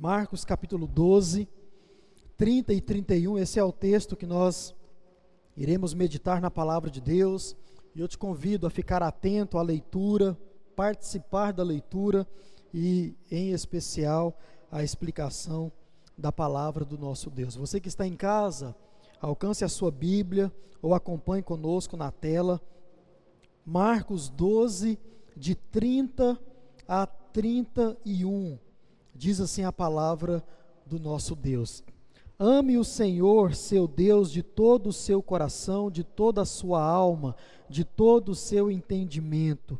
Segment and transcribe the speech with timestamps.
[0.00, 1.48] Marcos capítulo 12,
[2.36, 3.36] 30 e 31.
[3.36, 4.72] Esse é o texto que nós
[5.56, 7.56] iremos meditar na palavra de Deus.
[7.96, 10.38] E eu te convido a ficar atento à leitura,
[10.76, 12.24] participar da leitura
[12.72, 14.38] e, em especial,
[14.70, 15.72] à explicação
[16.16, 17.56] da palavra do nosso Deus.
[17.56, 18.76] Você que está em casa,
[19.20, 22.62] alcance a sua Bíblia ou acompanhe conosco na tela.
[23.66, 24.96] Marcos 12,
[25.36, 26.38] de 30
[26.86, 28.60] a 31
[29.18, 30.44] diz assim a palavra
[30.86, 31.82] do nosso Deus.
[32.38, 37.34] Ame o Senhor, seu Deus, de todo o seu coração, de toda a sua alma,
[37.68, 39.76] de todo o seu entendimento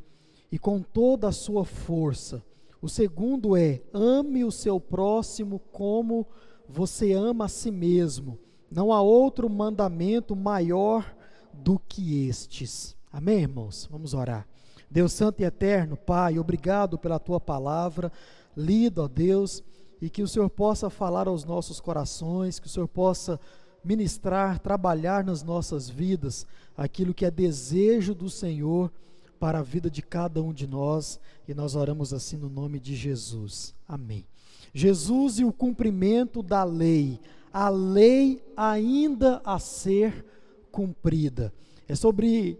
[0.50, 2.42] e com toda a sua força.
[2.82, 6.26] O segundo é: ame o seu próximo como
[6.68, 8.36] você ama a si mesmo.
[8.68, 11.16] Não há outro mandamento maior
[11.54, 12.96] do que estes.
[13.10, 13.88] Amém, irmãos?
[13.88, 14.48] Vamos orar.
[14.90, 18.10] Deus Santo e Eterno, Pai, obrigado pela tua palavra
[18.58, 19.62] lida, ó Deus,
[20.02, 23.40] e que o Senhor possa falar aos nossos corações, que o Senhor possa
[23.84, 26.46] ministrar, trabalhar nas nossas vidas
[26.76, 28.90] aquilo que é desejo do Senhor
[29.38, 32.96] para a vida de cada um de nós, e nós oramos assim no nome de
[32.96, 33.74] Jesus.
[33.86, 34.26] Amém.
[34.74, 37.20] Jesus e o cumprimento da lei,
[37.52, 40.24] a lei ainda a ser
[40.70, 41.52] cumprida.
[41.86, 42.58] É sobre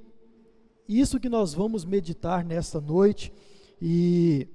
[0.88, 3.32] isso que nós vamos meditar nesta noite
[3.82, 4.48] e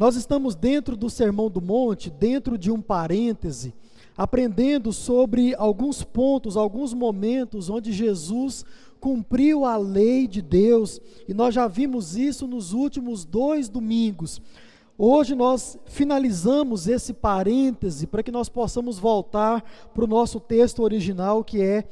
[0.00, 3.74] nós estamos dentro do Sermão do Monte, dentro de um parêntese,
[4.16, 8.64] aprendendo sobre alguns pontos, alguns momentos onde Jesus
[8.98, 14.40] cumpriu a lei de Deus, e nós já vimos isso nos últimos dois domingos.
[14.96, 19.62] Hoje nós finalizamos esse parêntese para que nós possamos voltar
[19.92, 21.84] para o nosso texto original, que é,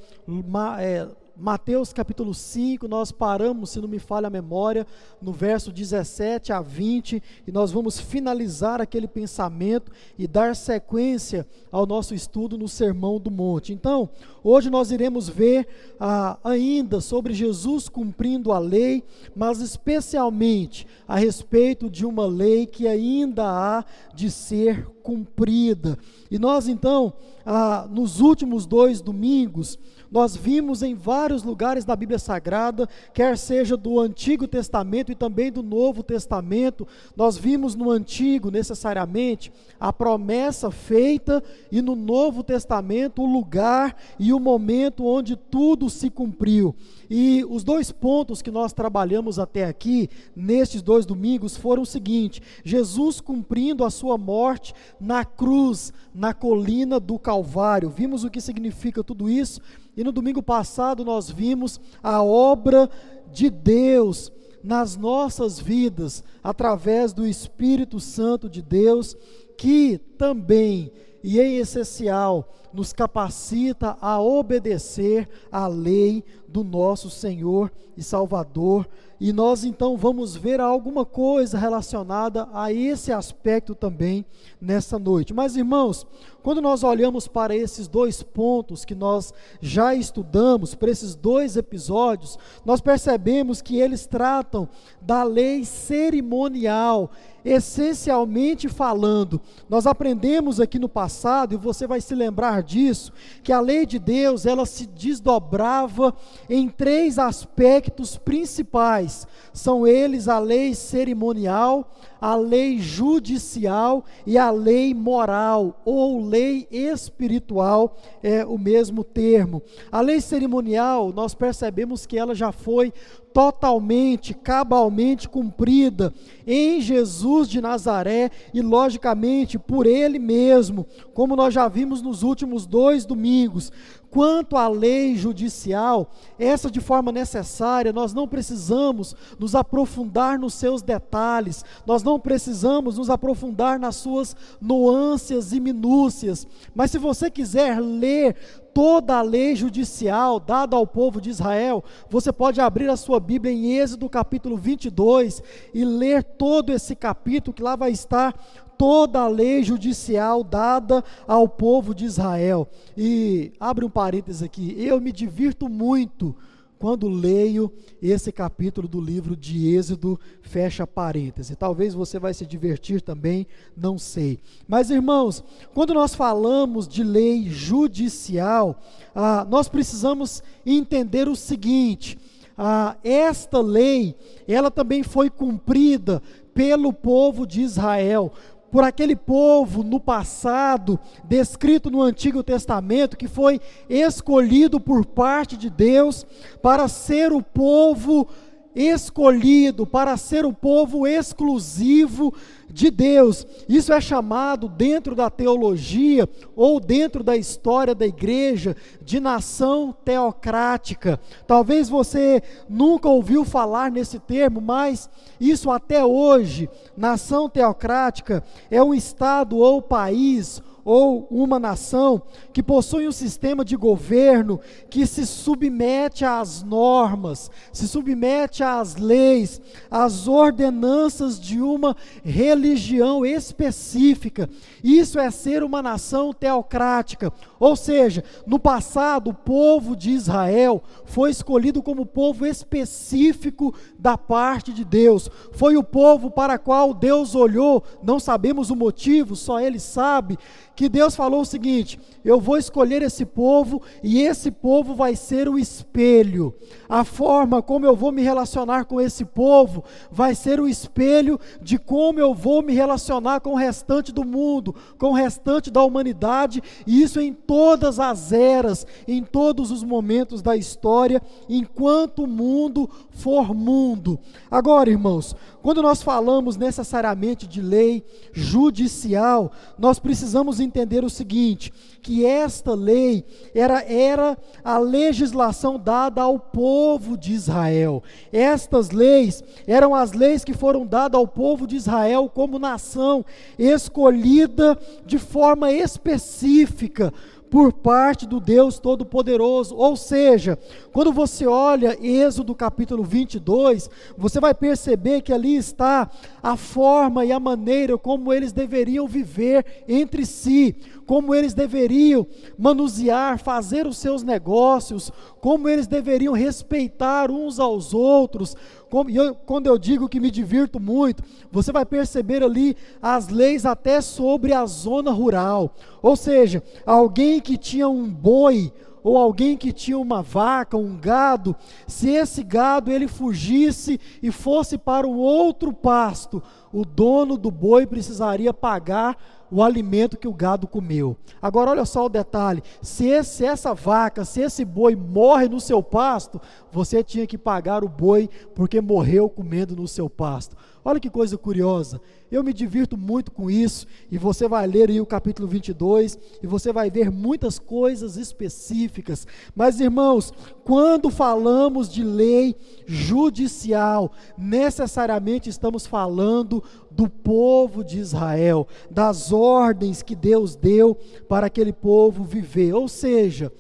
[0.79, 1.09] é
[1.41, 4.85] Mateus capítulo 5, nós paramos, se não me falha a memória,
[5.23, 11.87] no verso 17 a 20, e nós vamos finalizar aquele pensamento e dar sequência ao
[11.87, 13.73] nosso estudo no Sermão do Monte.
[13.73, 14.09] Então,
[14.43, 15.69] hoje nós iremos ver
[16.01, 19.05] ah, ainda sobre Jesus cumprindo a lei,
[19.37, 25.97] mas especialmente a respeito de uma lei que ainda há de ser cumprida.
[26.29, 27.13] E nós então,
[27.47, 29.79] ah, nos últimos dois domingos,
[30.11, 35.53] nós vimos em vários lugares da Bíblia Sagrada, quer seja do Antigo Testamento e também
[35.53, 36.87] do Novo Testamento,
[37.17, 44.33] nós vimos no Antigo, necessariamente, a promessa feita e no Novo Testamento o lugar e
[44.33, 46.75] o momento onde tudo se cumpriu.
[47.11, 52.43] E os dois pontos que nós trabalhamos até aqui, nestes dois domingos, foram o seguinte:
[52.65, 57.89] Jesus cumprindo a sua morte na cruz, na colina do Calvário.
[57.89, 59.61] Vimos o que significa tudo isso
[59.99, 62.89] e no domingo passado nós vimos a obra
[63.33, 64.31] de Deus
[64.63, 69.17] nas nossas vidas, através do Espírito Santo de Deus,
[69.57, 70.93] que também
[71.29, 78.89] e em essencial nos capacita a obedecer à lei do nosso Senhor e Salvador.
[79.21, 84.25] E nós então vamos ver alguma coisa relacionada a esse aspecto também
[84.59, 85.35] nessa noite.
[85.35, 86.07] Mas irmãos,
[86.49, 92.39] quando nós olhamos para esses dois pontos que nós já estudamos, para esses dois episódios,
[92.65, 94.67] nós percebemos que eles tratam
[94.99, 97.11] da lei cerimonial
[97.45, 103.61] essencialmente falando, nós aprendemos aqui no passado, e você vai se lembrar disso, que a
[103.61, 106.15] lei de Deus, ela se desdobrava
[106.49, 109.27] em três aspectos principais.
[109.53, 116.38] São eles a lei cerimonial, a lei judicial e a lei moral, ou lei
[116.71, 119.63] espiritual, é o mesmo termo.
[119.91, 122.93] A lei cerimonial, nós percebemos que ela já foi
[123.33, 126.13] totalmente, cabalmente cumprida
[126.47, 132.67] em Jesus de Nazaré e, logicamente, por Ele mesmo, como nós já vimos nos últimos
[132.67, 133.71] dois domingos.
[134.11, 140.81] Quanto à lei judicial, essa de forma necessária, nós não precisamos nos aprofundar nos seus
[140.81, 147.81] detalhes, nós não precisamos nos aprofundar nas suas nuances e minúcias, mas se você quiser
[147.81, 148.35] ler
[148.73, 153.53] toda a lei judicial dada ao povo de Israel, você pode abrir a sua Bíblia
[153.53, 155.43] em Êxodo capítulo 22
[155.75, 158.35] e ler todo esse capítulo, que lá vai estar
[158.79, 162.69] toda a lei judicial dada ao povo de Israel.
[162.97, 166.35] E abre um parênteses aqui, eu me divirto muito
[166.79, 171.57] quando leio esse capítulo do livro de Êxodo, fecha parêntese.
[171.57, 173.47] Talvez você vai se divertir também,
[173.77, 174.39] não sei.
[174.67, 175.43] Mas irmãos,
[175.75, 178.81] quando nós falamos de lei judicial,
[179.15, 182.17] ah, nós precisamos entender o seguinte:
[182.57, 184.15] ah, esta lei,
[184.47, 186.23] ela também foi cumprida
[186.55, 188.33] pelo povo de Israel
[188.71, 195.71] por aquele povo no passado, descrito no Antigo Testamento, que foi escolhido por parte de
[195.71, 196.27] Deus
[196.63, 198.29] para ser o povo
[198.75, 202.33] escolhido, para ser o povo exclusivo
[202.71, 203.47] de Deus.
[203.69, 211.19] Isso é chamado, dentro da teologia ou dentro da história da igreja, de nação teocrática.
[211.47, 215.09] Talvez você nunca ouviu falar nesse termo, mas
[215.41, 223.07] isso até hoje, nação teocrática, é um estado ou país ou uma nação que possui
[223.07, 224.59] um sistema de governo
[224.89, 231.95] que se submete às normas, se submete às leis, às ordenanças de uma
[232.25, 234.49] religião específica.
[234.83, 237.31] Isso é ser uma nação teocrática.
[237.61, 244.73] Ou seja, no passado, o povo de Israel foi escolhido como povo específico da parte
[244.73, 245.29] de Deus.
[245.53, 250.39] Foi o povo para qual Deus olhou, não sabemos o motivo, só Ele sabe
[250.79, 255.49] que Deus falou o seguinte: eu vou escolher esse povo e esse povo vai ser
[255.49, 256.55] o espelho.
[256.89, 261.79] A forma como eu vou me relacionar com esse povo vai ser o espelho de
[261.79, 266.63] como eu vou me relacionar com o restante do mundo, com o restante da humanidade,
[266.87, 272.89] e isso em todas as eras, em todos os momentos da história, enquanto o mundo
[273.11, 274.17] for mundo.
[274.49, 282.25] Agora, irmãos, quando nós falamos necessariamente de lei judicial, nós precisamos entender o seguinte: que
[282.25, 283.25] esta lei
[283.55, 288.03] era, era a legislação dada ao povo de Israel.
[288.33, 293.25] Estas leis eram as leis que foram dadas ao povo de Israel como nação
[293.59, 297.13] escolhida de forma específica
[297.51, 299.75] por parte do Deus Todo-Poderoso.
[299.77, 300.59] Ou seja,
[300.93, 306.11] quando você olha Êxodo capítulo 22, você vai perceber que ali está
[306.43, 312.27] a forma e a maneira como eles deveriam viver entre si, como eles deveriam
[312.59, 315.11] manusear, fazer os seus negócios,
[315.41, 318.55] como eles deveriam respeitar uns aos outros.
[318.91, 323.67] Como, eu, quando eu digo que me divirto muito, você vai perceber ali as leis
[323.67, 325.75] até sobre a zona rural.
[326.03, 331.55] Ou seja, alguém que tinha um boi, ou alguém que tinha uma vaca, um gado,
[331.87, 336.43] se esse gado ele fugisse e fosse para um outro pasto,
[336.73, 339.17] o dono do boi precisaria pagar
[339.51, 341.17] o alimento que o gado comeu.
[341.41, 345.83] Agora olha só o detalhe: se, esse, essa vaca, se esse boi morre no seu
[345.83, 346.41] pasto,
[346.71, 350.57] você tinha que pagar o boi porque morreu comendo no seu pasto.
[350.85, 352.01] Olha que coisa curiosa.
[352.31, 356.47] Eu me divirto muito com isso, e você vai ler aí o capítulo 22 e
[356.47, 359.27] você vai ver muitas coisas específicas.
[359.55, 360.33] Mas, irmãos,
[360.65, 362.55] quando falamos de lei
[362.87, 366.63] judicial, necessariamente estamos falando
[366.99, 370.97] do povo de Israel, das ordens que Deus deu
[371.29, 372.75] para aquele povo viver.
[372.75, 373.53] Ou seja,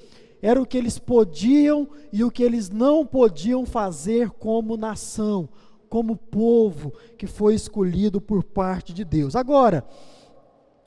[0.42, 5.48] era o que eles podiam e o que eles não podiam fazer como nação
[5.88, 9.34] como povo que foi escolhido por parte de Deus.
[9.34, 9.84] Agora,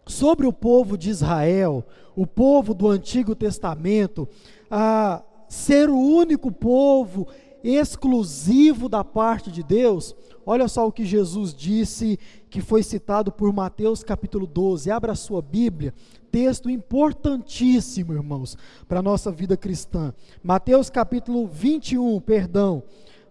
[0.06, 1.84] sobre o povo de Israel,
[2.16, 4.30] o povo do Antigo Testamento,
[4.70, 7.28] a ser o único povo
[7.64, 10.16] exclusivo da parte de Deus,
[10.46, 12.20] olha só o que Jesus disse,
[12.50, 14.90] que foi citado por Mateus capítulo 12.
[14.90, 15.94] Abra a sua Bíblia,
[16.32, 20.14] texto importantíssimo, irmãos, para a nossa vida cristã.
[20.44, 22.84] Mateus capítulo 21, perdão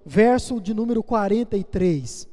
[0.04, 2.28] verso de número 43.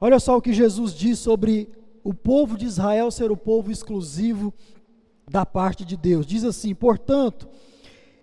[0.00, 1.70] Olha só o que Jesus diz sobre
[2.02, 4.52] o povo de Israel ser o povo exclusivo
[5.30, 6.26] da parte de Deus.
[6.26, 7.48] Diz assim: portanto,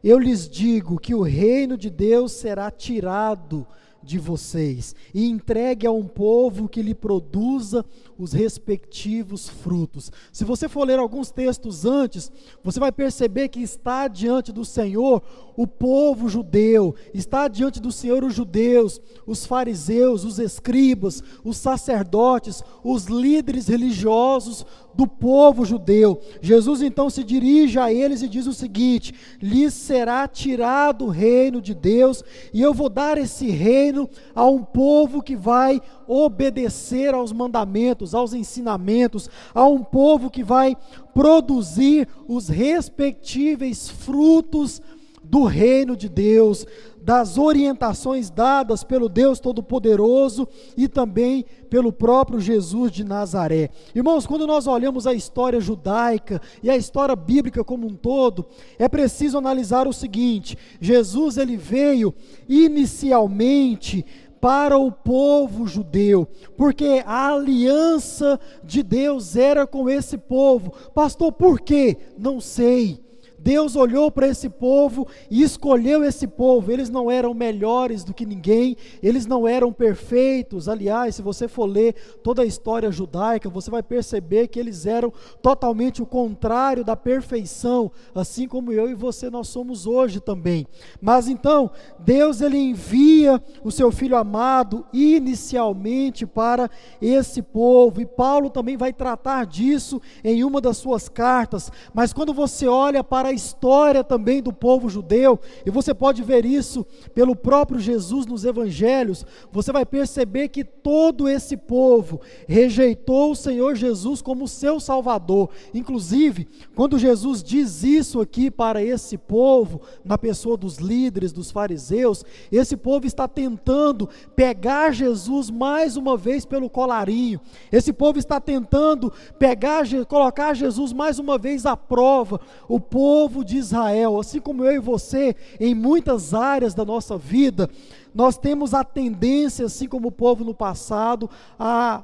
[0.04, 3.66] eu lhes digo que o reino de Deus será tirado
[4.02, 7.86] de vocês e entregue a um povo que lhe produza
[8.18, 10.12] os respectivos frutos.
[10.32, 12.32] Se você for ler alguns textos antes,
[12.64, 15.22] você vai perceber que está diante do Senhor
[15.56, 22.64] o povo judeu, está diante do Senhor os judeus, os fariseus, os escribas, os sacerdotes,
[22.84, 26.20] os líderes religiosos do povo judeu.
[26.42, 31.62] Jesus então se dirige a eles e diz o seguinte: lhes será tirado o reino
[31.62, 37.32] de Deus, e eu vou dar esse reino a um povo que vai obedecer aos
[37.32, 40.76] mandamentos, aos ensinamentos, a um povo que vai
[41.14, 44.82] produzir os respectivos frutos
[45.24, 46.66] do reino de Deus,
[47.10, 50.48] das orientações dadas pelo Deus Todo-Poderoso
[50.78, 53.72] e também pelo próprio Jesus de Nazaré.
[53.96, 58.46] Irmãos, quando nós olhamos a história judaica e a história bíblica como um todo,
[58.78, 62.14] é preciso analisar o seguinte: Jesus ele veio
[62.48, 64.06] inicialmente
[64.40, 70.74] para o povo judeu, porque a aliança de Deus era com esse povo.
[70.94, 71.98] Pastor, por quê?
[72.20, 73.09] Não sei.
[73.42, 76.72] Deus olhou para esse povo e escolheu esse povo.
[76.72, 80.68] Eles não eram melhores do que ninguém, eles não eram perfeitos.
[80.68, 85.12] Aliás, se você for ler toda a história judaica, você vai perceber que eles eram
[85.42, 90.68] totalmente o contrário da perfeição, assim como eu e você nós somos hoje também.
[91.02, 96.70] Mas então, Deus ele envia o seu filho amado inicialmente para
[97.02, 101.72] esse povo, e Paulo também vai tratar disso em uma das suas cartas.
[101.94, 106.46] Mas quando você olha para a história também do povo judeu, e você pode ver
[106.46, 113.36] isso pelo próprio Jesus nos evangelhos, você vai perceber que todo esse povo rejeitou o
[113.36, 115.50] Senhor Jesus como seu Salvador.
[115.74, 122.26] Inclusive, quando Jesus diz isso aqui para esse povo, na pessoa dos líderes, dos fariseus,
[122.52, 127.40] esse povo está tentando pegar Jesus mais uma vez pelo colarinho.
[127.72, 132.40] Esse povo está tentando pegar, colocar Jesus mais uma vez à prova.
[132.68, 137.18] O povo povo de Israel, assim como eu e você, em muitas áreas da nossa
[137.18, 137.70] vida,
[138.16, 142.02] nós temos a tendência, assim como o povo no passado, a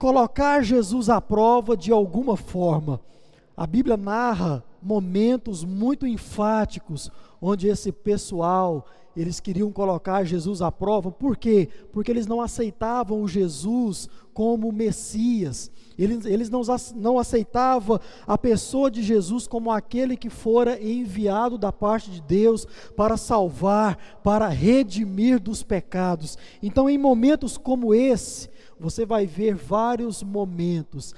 [0.00, 3.00] colocar Jesus à prova de alguma forma.
[3.56, 7.08] A Bíblia narra momentos muito enfáticos
[7.40, 8.84] onde esse pessoal
[9.16, 11.68] eles queriam colocar Jesus à prova, por quê?
[11.92, 16.60] Porque eles não aceitavam Jesus como Messias, eles, eles não,
[16.94, 22.66] não aceitavam a pessoa de Jesus como aquele que fora enviado da parte de Deus
[22.94, 26.36] para salvar, para redimir dos pecados.
[26.62, 31.14] Então, em momentos como esse, você vai ver vários momentos,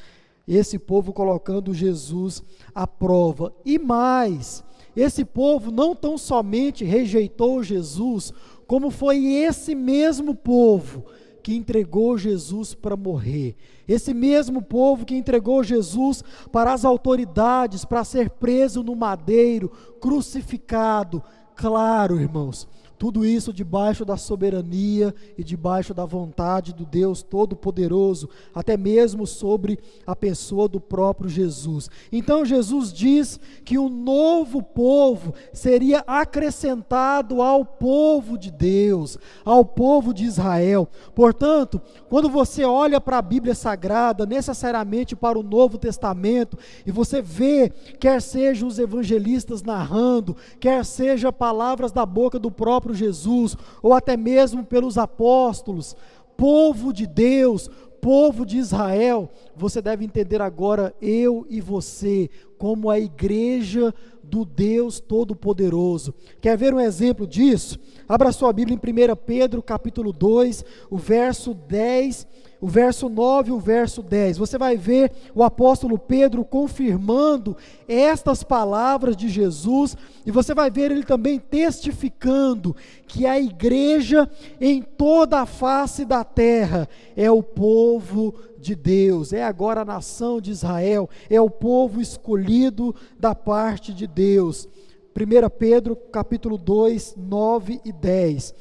[0.46, 4.62] esse povo colocando Jesus à prova, e mais,
[5.00, 8.32] esse povo não tão somente rejeitou Jesus,
[8.66, 11.04] como foi esse mesmo povo
[11.40, 13.54] que entregou Jesus para morrer.
[13.86, 21.22] Esse mesmo povo que entregou Jesus para as autoridades, para ser preso no madeiro, crucificado.
[21.54, 22.66] Claro, irmãos,
[22.98, 29.78] tudo isso debaixo da soberania e debaixo da vontade do Deus Todo-Poderoso, até mesmo sobre
[30.06, 31.88] a pessoa do próprio Jesus.
[32.10, 40.12] Então Jesus diz que um novo povo seria acrescentado ao povo de Deus, ao povo
[40.12, 40.88] de Israel.
[41.14, 47.22] Portanto, quando você olha para a Bíblia Sagrada, necessariamente para o Novo Testamento, e você
[47.22, 53.56] vê, quer sejam os evangelistas narrando, quer seja palavras da boca do próprio próprio Jesus,
[53.82, 55.94] ou até mesmo pelos apóstolos,
[56.36, 57.68] povo de Deus,
[58.00, 63.94] povo de Israel, você deve entender agora, eu e você, como a igreja
[64.28, 66.14] do Deus Todo-Poderoso.
[66.40, 67.78] Quer ver um exemplo disso?
[68.08, 72.26] Abra sua Bíblia em 1 Pedro, capítulo 2, o verso 10
[72.60, 74.38] o verso 9 e o verso 10.
[74.38, 77.56] Você vai ver o apóstolo Pedro confirmando
[77.86, 82.74] estas palavras de Jesus, e você vai ver ele também testificando
[83.06, 84.28] que a igreja
[84.60, 90.40] em toda a face da terra é o povo de Deus, é agora a nação
[90.40, 94.68] de Israel, é o povo escolhido da parte de Deus.
[95.16, 98.54] 1 Pedro capítulo 2, 9 e 10.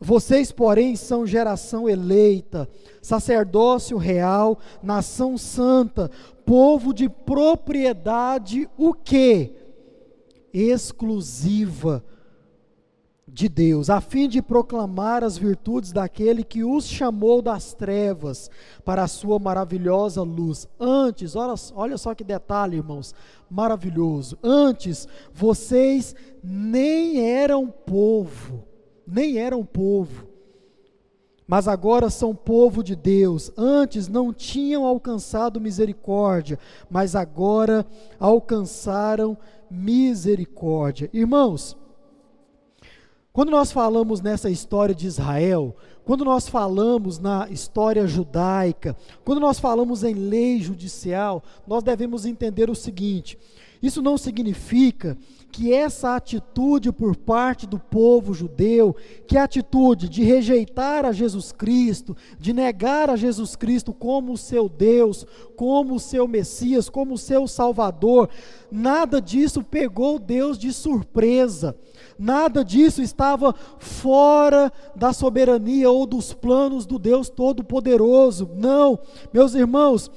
[0.00, 2.68] Vocês, porém, são geração eleita,
[3.02, 6.10] sacerdócio real, nação santa,
[6.44, 9.52] povo de propriedade, o que?
[10.52, 12.04] Exclusiva
[13.38, 18.50] de Deus, a fim de proclamar as virtudes daquele que os chamou das trevas
[18.84, 20.66] para a sua maravilhosa luz.
[20.80, 23.14] Antes, olha, olha só que detalhe, irmãos,
[23.48, 24.36] maravilhoso.
[24.42, 28.66] Antes, vocês nem eram povo
[29.10, 30.26] nem eram povo,
[31.46, 33.50] mas agora são povo de Deus.
[33.56, 36.58] Antes não tinham alcançado misericórdia,
[36.90, 37.86] mas agora
[38.20, 39.36] alcançaram
[39.70, 41.08] misericórdia.
[41.10, 41.74] Irmãos,
[43.38, 49.60] quando nós falamos nessa história de Israel, quando nós falamos na história judaica, quando nós
[49.60, 53.38] falamos em lei judicial, nós devemos entender o seguinte:
[53.80, 55.16] isso não significa
[55.52, 61.52] que essa atitude por parte do povo judeu, que a atitude de rejeitar a Jesus
[61.52, 65.24] Cristo, de negar a Jesus Cristo como seu Deus,
[65.56, 68.28] como seu Messias, como seu Salvador,
[68.68, 71.76] nada disso pegou Deus de surpresa.
[72.18, 78.50] Nada disso estava fora da soberania ou dos planos do Deus Todo-Poderoso.
[78.56, 78.98] Não,
[79.32, 80.10] meus irmãos,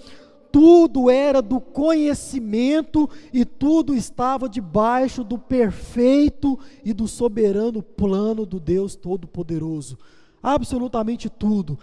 [0.51, 8.59] tudo era do conhecimento e tudo estava debaixo do perfeito e do soberano plano do
[8.59, 9.97] Deus Todo-Poderoso.
[10.43, 11.77] absolutamente tudo.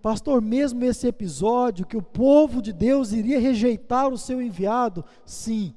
[0.00, 5.04] Pastor, mesmo esse episódio que o povo de Deus iria rejeitar o seu enviado?
[5.24, 5.74] Sim,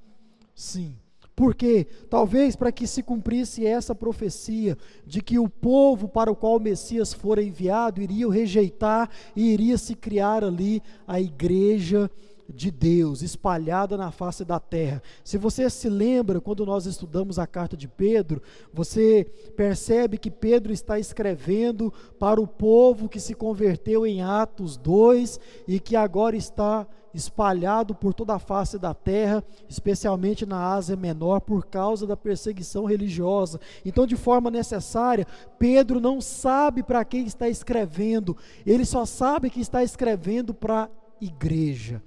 [0.54, 0.96] sim.
[1.40, 4.78] Porque talvez para que se cumprisse essa profecia
[5.08, 9.54] de que o povo para o qual o Messias fora enviado iria o rejeitar e
[9.54, 12.12] iria se criar ali a igreja
[12.54, 15.02] de Deus espalhada na face da terra.
[15.24, 18.42] Se você se lembra, quando nós estudamos a carta de Pedro,
[18.74, 19.26] você
[19.56, 25.80] percebe que Pedro está escrevendo para o povo que se converteu em Atos 2 e
[25.80, 31.66] que agora está espalhado por toda a face da terra, especialmente na Ásia Menor, por
[31.66, 33.60] causa da perseguição religiosa.
[33.84, 35.26] Então, de forma necessária,
[35.58, 40.90] Pedro não sabe para quem está escrevendo, ele só sabe que está escrevendo para a
[41.20, 42.02] igreja.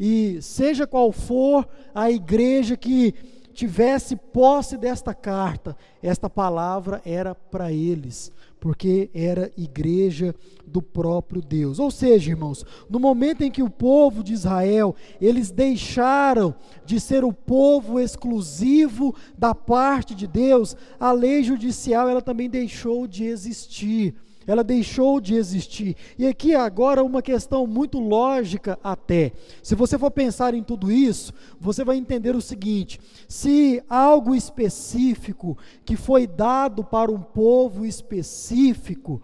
[0.00, 3.14] E seja qual for a igreja que
[3.52, 10.34] tivesse posse desta carta, esta palavra era para eles, porque era igreja
[10.66, 11.78] do próprio Deus.
[11.78, 16.54] Ou seja, irmãos, no momento em que o povo de Israel, eles deixaram
[16.86, 23.06] de ser o povo exclusivo da parte de Deus, a lei judicial ela também deixou
[23.06, 24.14] de existir
[24.50, 25.96] ela deixou de existir.
[26.18, 29.30] E aqui agora uma questão muito lógica até.
[29.62, 35.56] Se você for pensar em tudo isso, você vai entender o seguinte: se algo específico
[35.84, 39.22] que foi dado para um povo específico,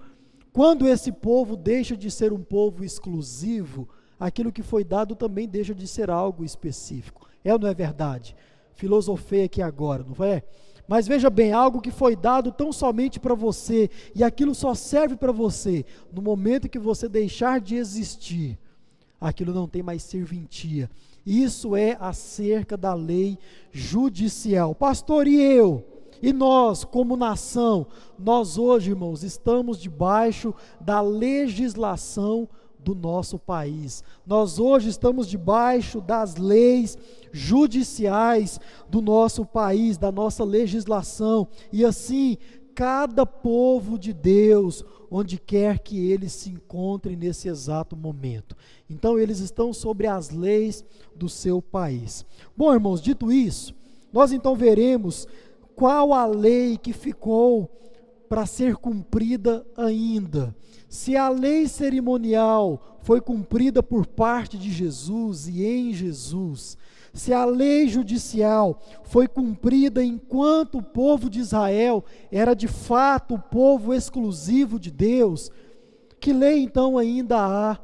[0.52, 3.88] quando esse povo deixa de ser um povo exclusivo,
[4.20, 7.28] aquilo que foi dado também deixa de ser algo específico.
[7.42, 8.36] É ou não é verdade?
[8.76, 10.44] Filosofei aqui agora, não é?
[10.88, 15.16] Mas veja bem, algo que foi dado tão somente para você, e aquilo só serve
[15.16, 18.58] para você, no momento que você deixar de existir,
[19.20, 20.88] aquilo não tem mais serventia.
[21.26, 23.36] Isso é acerca da lei
[23.72, 24.74] judicial.
[24.74, 25.84] Pastor, e eu?
[26.22, 27.86] E nós, como nação,
[28.18, 32.48] nós hoje, irmãos, estamos debaixo da legislação
[32.86, 34.04] do nosso país.
[34.24, 36.96] Nós hoje estamos debaixo das leis
[37.32, 42.38] judiciais do nosso país, da nossa legislação, e assim
[42.76, 48.54] cada povo de Deus, onde quer que eles se encontrem nesse exato momento.
[48.88, 50.84] Então, eles estão sobre as leis
[51.14, 52.24] do seu país.
[52.56, 53.74] Bom, irmãos, dito isso,
[54.12, 55.26] nós então veremos
[55.74, 57.68] qual a lei que ficou
[58.28, 60.54] para ser cumprida ainda.
[60.88, 66.76] Se a lei cerimonial foi cumprida por parte de Jesus e em Jesus,
[67.12, 73.38] se a lei judicial foi cumprida enquanto o povo de Israel era de fato o
[73.38, 75.50] povo exclusivo de Deus,
[76.20, 77.78] que lei então ainda há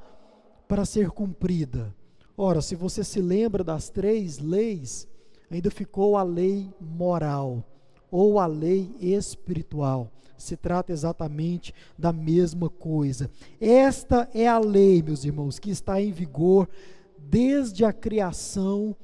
[0.69, 1.95] para ser cumprida?
[2.37, 5.09] Ora, se você se lembra das três leis,
[5.51, 7.65] ainda ficou a lei moral
[8.11, 10.11] ou a lei espiritual
[10.42, 13.31] se trata exatamente da mesma coisa.
[13.61, 16.68] Esta é a lei, meus irmãos, que está em vigor
[17.18, 18.94] desde a criação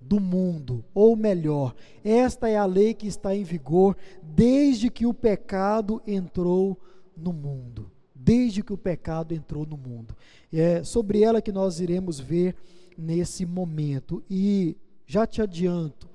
[0.00, 5.12] do mundo, ou melhor, esta é a lei que está em vigor desde que o
[5.12, 6.78] pecado entrou
[7.16, 7.90] no mundo.
[8.14, 10.16] Desde que o pecado entrou no mundo.
[10.52, 12.56] É sobre ela que nós iremos ver
[12.96, 14.22] nesse momento.
[14.28, 16.08] E já te adianto,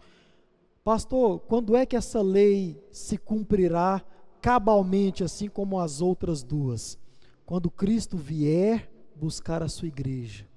[0.83, 4.03] pastor, quando é que essa lei se cumprirá
[4.41, 6.97] cabalmente, assim como as outras duas,
[7.45, 10.47] quando Cristo vier buscar a sua igreja.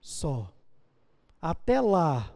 [0.00, 0.52] Só.
[1.40, 2.32] Até lá,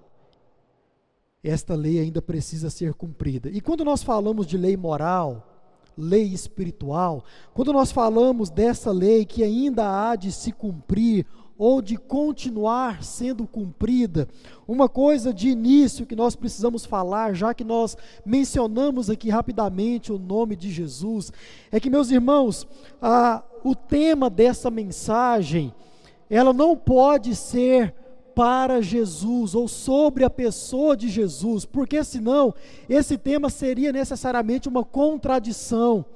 [1.43, 3.51] esta lei ainda precisa ser cumprida.
[3.51, 5.47] E quando nós falamos de lei moral,
[5.97, 11.27] lei espiritual, quando nós falamos dessa lei que ainda há de se cumprir
[11.61, 14.27] ou de continuar sendo cumprida.
[14.67, 20.19] Uma coisa de início que nós precisamos falar, já que nós mencionamos aqui rapidamente o
[20.19, 21.31] nome de Jesus,
[21.71, 22.67] é que, meus irmãos,
[23.63, 25.75] o tema dessa mensagem,
[26.31, 27.95] ela não pode ser
[28.35, 32.55] para Jesus ou sobre a pessoa de Jesus, porque senão
[32.89, 36.07] esse tema seria necessariamente uma contradição.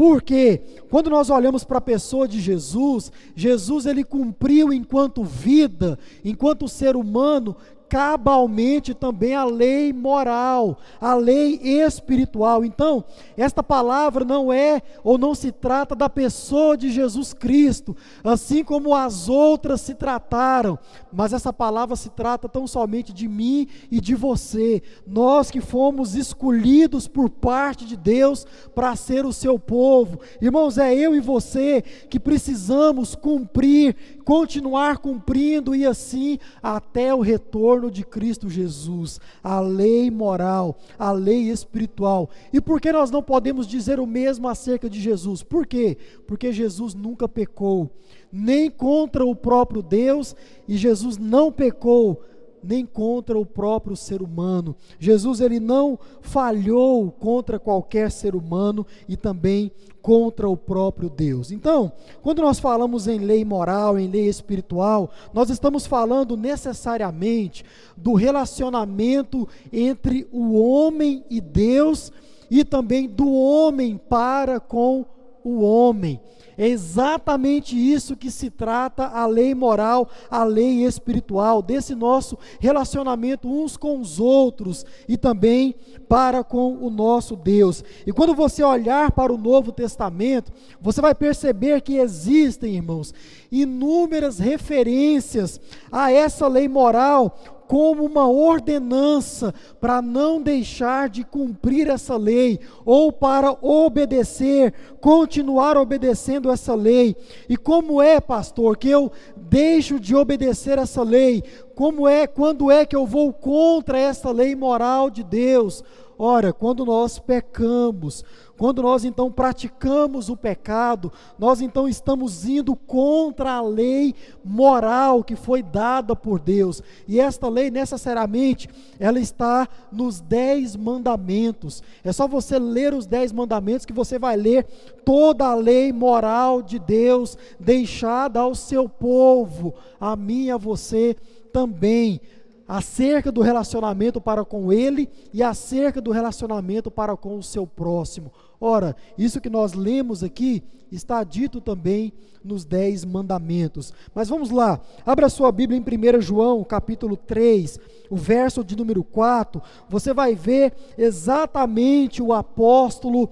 [0.00, 6.66] Porque quando nós olhamos para a pessoa de Jesus, Jesus ele cumpriu enquanto vida, enquanto
[6.66, 7.54] ser humano,
[7.90, 12.64] cabalmente também a lei moral, a lei espiritual.
[12.64, 13.04] Então,
[13.36, 18.94] esta palavra não é ou não se trata da pessoa de Jesus Cristo, assim como
[18.94, 20.78] as outras se trataram,
[21.12, 26.14] mas essa palavra se trata tão somente de mim e de você, nós que fomos
[26.14, 30.20] escolhidos por parte de Deus para ser o seu povo.
[30.40, 37.79] Irmãos, é eu e você que precisamos cumprir, continuar cumprindo e assim até o retorno
[37.80, 42.28] torno de Cristo Jesus, a lei moral, a lei espiritual.
[42.52, 45.42] E por que nós não podemos dizer o mesmo acerca de Jesus?
[45.42, 45.96] Por quê?
[46.26, 47.90] Porque Jesus nunca pecou,
[48.30, 50.36] nem contra o próprio Deus,
[50.68, 52.22] e Jesus não pecou
[52.62, 54.74] nem contra o próprio ser humano.
[54.98, 61.50] Jesus ele não falhou contra qualquer ser humano e também contra o próprio Deus.
[61.50, 61.92] Então,
[62.22, 67.64] quando nós falamos em lei moral, em lei espiritual, nós estamos falando necessariamente
[67.96, 72.12] do relacionamento entre o homem e Deus
[72.50, 75.04] e também do homem para com
[75.44, 76.20] o homem.
[76.60, 83.48] É exatamente isso que se trata a lei moral, a lei espiritual, desse nosso relacionamento
[83.48, 85.74] uns com os outros e também
[86.06, 87.82] para com o nosso Deus.
[88.06, 93.14] E quando você olhar para o Novo Testamento, você vai perceber que existem, irmãos,
[93.50, 95.58] inúmeras referências
[95.90, 97.38] a essa lei moral
[97.70, 106.50] como uma ordenança para não deixar de cumprir essa lei, ou para obedecer, continuar obedecendo
[106.50, 107.14] essa lei.
[107.48, 111.44] E como é, pastor, que eu deixo de obedecer essa lei?
[111.76, 115.84] Como é, quando é que eu vou contra essa lei moral de Deus?
[116.18, 118.24] Ora, quando nós pecamos,
[118.60, 125.34] quando nós então praticamos o pecado, nós então estamos indo contra a lei moral que
[125.34, 126.82] foi dada por Deus.
[127.08, 128.68] E esta lei, necessariamente,
[128.98, 131.82] ela está nos dez mandamentos.
[132.04, 134.66] É só você ler os dez mandamentos que você vai ler
[135.06, 141.16] toda a lei moral de Deus deixada ao seu povo, a mim e a você
[141.50, 142.20] também
[142.68, 148.30] acerca do relacionamento para com ele e acerca do relacionamento para com o seu próximo.
[148.60, 152.12] Ora, isso que nós lemos aqui está dito também
[152.44, 153.92] nos Dez Mandamentos.
[154.14, 157.78] Mas vamos lá, abra sua Bíblia em 1 João, capítulo 3,
[158.10, 159.62] o verso de número 4.
[159.88, 163.30] Você vai ver exatamente o apóstolo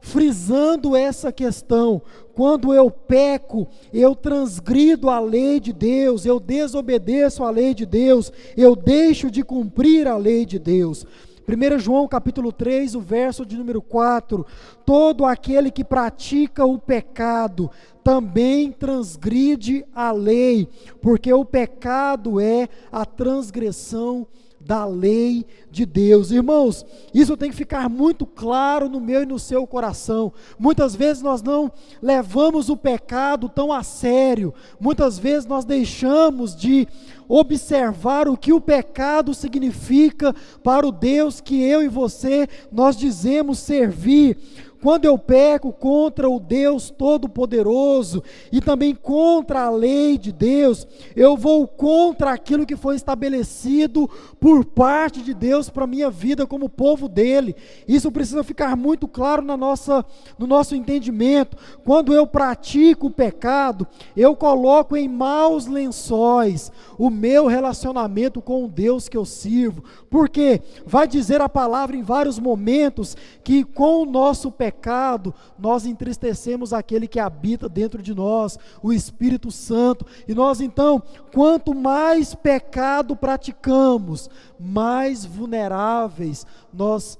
[0.00, 2.00] frisando essa questão.
[2.34, 8.32] Quando eu peco, eu transgrido a lei de Deus, eu desobedeço a lei de Deus,
[8.56, 11.06] eu deixo de cumprir a lei de Deus.
[11.48, 14.44] 1 João capítulo 3, o verso de número 4:
[14.84, 17.70] Todo aquele que pratica o pecado
[18.02, 20.68] também transgride a lei,
[21.00, 24.26] porque o pecado é a transgressão
[24.66, 26.32] da lei de Deus.
[26.32, 30.32] Irmãos, isso tem que ficar muito claro no meu e no seu coração.
[30.58, 31.70] Muitas vezes nós não
[32.02, 36.88] levamos o pecado tão a sério, muitas vezes nós deixamos de
[37.28, 43.58] observar o que o pecado significa para o Deus que eu e você nós dizemos
[43.58, 44.38] servir.
[44.82, 51.36] Quando eu peco contra o Deus Todo-Poderoso e também contra a lei de Deus, eu
[51.36, 54.08] vou contra aquilo que foi estabelecido
[54.40, 57.56] por parte de Deus para a minha vida como povo dele.
[57.88, 60.04] Isso precisa ficar muito claro na nossa,
[60.38, 61.56] no nosso entendimento.
[61.84, 63.86] Quando eu pratico o pecado,
[64.16, 69.82] eu coloco em maus lençóis o meu relacionamento com o Deus que eu sirvo.
[70.10, 75.86] Porque vai dizer a palavra em vários momentos que com o nosso pecado, pecado, nós
[75.86, 80.04] entristecemos aquele que habita dentro de nós, o Espírito Santo.
[80.26, 81.00] E nós então,
[81.32, 87.16] quanto mais pecado praticamos, mais vulneráveis nós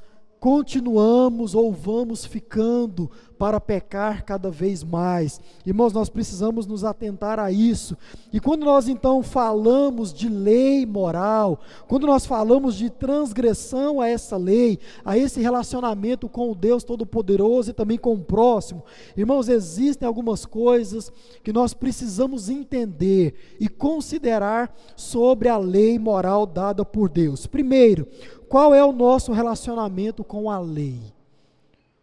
[0.46, 5.40] continuamos ou vamos ficando para pecar cada vez mais.
[5.66, 7.96] Irmãos, nós precisamos nos atentar a isso.
[8.32, 14.37] E quando nós então falamos de lei moral, quando nós falamos de transgressão a essa
[14.37, 18.85] lei, a esse relacionamento com o Deus Todo-Poderoso e também com o próximo,
[19.16, 21.11] irmãos, existem algumas coisas
[21.42, 27.48] que nós precisamos entender e considerar sobre a lei moral dada por Deus.
[27.48, 28.06] Primeiro,
[28.48, 31.00] qual é o nosso relacionamento com a lei?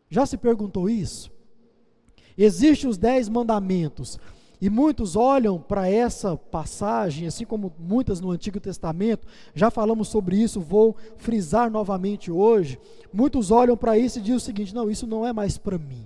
[0.09, 1.31] Já se perguntou isso?
[2.37, 4.19] Existem os dez mandamentos,
[4.63, 10.37] e muitos olham para essa passagem, assim como muitas no Antigo Testamento, já falamos sobre
[10.37, 12.79] isso, vou frisar novamente hoje.
[13.11, 16.05] Muitos olham para isso e dizem o seguinte: não, isso não é mais para mim.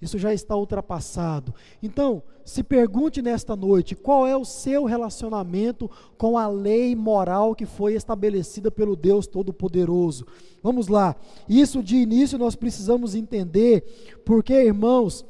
[0.00, 1.54] Isso já está ultrapassado.
[1.82, 7.64] Então, se pergunte nesta noite: qual é o seu relacionamento com a lei moral que
[7.64, 10.26] foi estabelecida pelo Deus Todo-Poderoso?
[10.62, 11.16] Vamos lá.
[11.48, 15.24] Isso de início nós precisamos entender, porque, irmãos,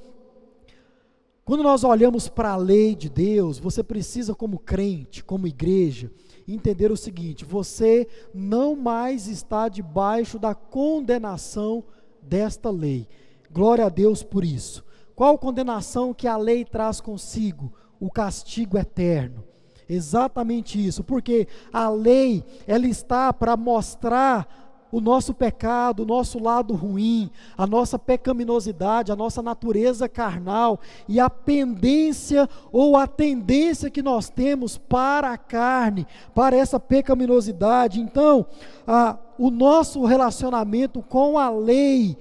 [1.45, 6.11] quando nós olhamos para a lei de Deus, você precisa, como crente, como igreja,
[6.49, 11.85] entender o seguinte: você não mais está debaixo da condenação
[12.21, 13.07] desta lei.
[13.51, 14.85] Glória a Deus por isso.
[15.15, 17.73] Qual condenação que a lei traz consigo?
[17.99, 19.43] O castigo eterno.
[19.89, 26.75] Exatamente isso, porque a lei, ela está para mostrar o nosso pecado, o nosso lado
[26.75, 34.03] ruim, a nossa pecaminosidade, a nossa natureza carnal e a pendência ou a tendência que
[34.03, 38.01] nós temos para a carne, para essa pecaminosidade.
[38.01, 38.47] Então,
[38.87, 42.17] a, o nosso relacionamento com a lei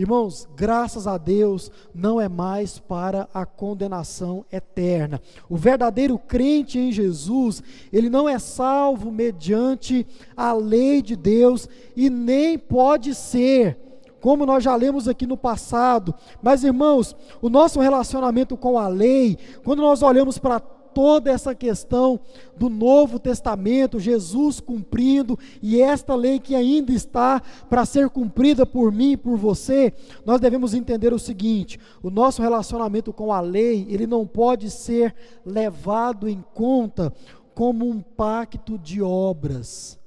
[0.00, 5.20] Irmãos, graças a Deus, não é mais para a condenação eterna.
[5.46, 12.08] O verdadeiro crente em Jesus, ele não é salvo mediante a lei de Deus e
[12.08, 13.76] nem pode ser
[14.22, 16.14] como nós já lemos aqui no passado.
[16.42, 20.62] Mas, irmãos, o nosso relacionamento com a lei, quando nós olhamos para
[20.94, 22.18] toda essa questão
[22.56, 28.90] do Novo Testamento, Jesus cumprindo, e esta lei que ainda está para ser cumprida por
[28.90, 29.92] mim e por você,
[30.24, 35.14] nós devemos entender o seguinte: o nosso relacionamento com a lei, ele não pode ser
[35.44, 37.12] levado em conta
[37.54, 39.99] como um pacto de obras.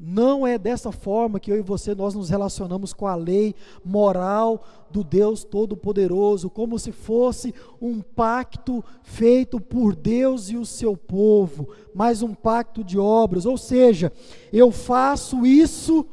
[0.00, 3.52] Não é dessa forma que eu e você nós nos relacionamos com a lei
[3.84, 10.96] moral do Deus Todo-Poderoso, como se fosse um pacto feito por Deus e o seu
[10.96, 13.44] povo, mas um pacto de obras.
[13.44, 14.12] Ou seja,
[14.52, 16.06] eu faço isso,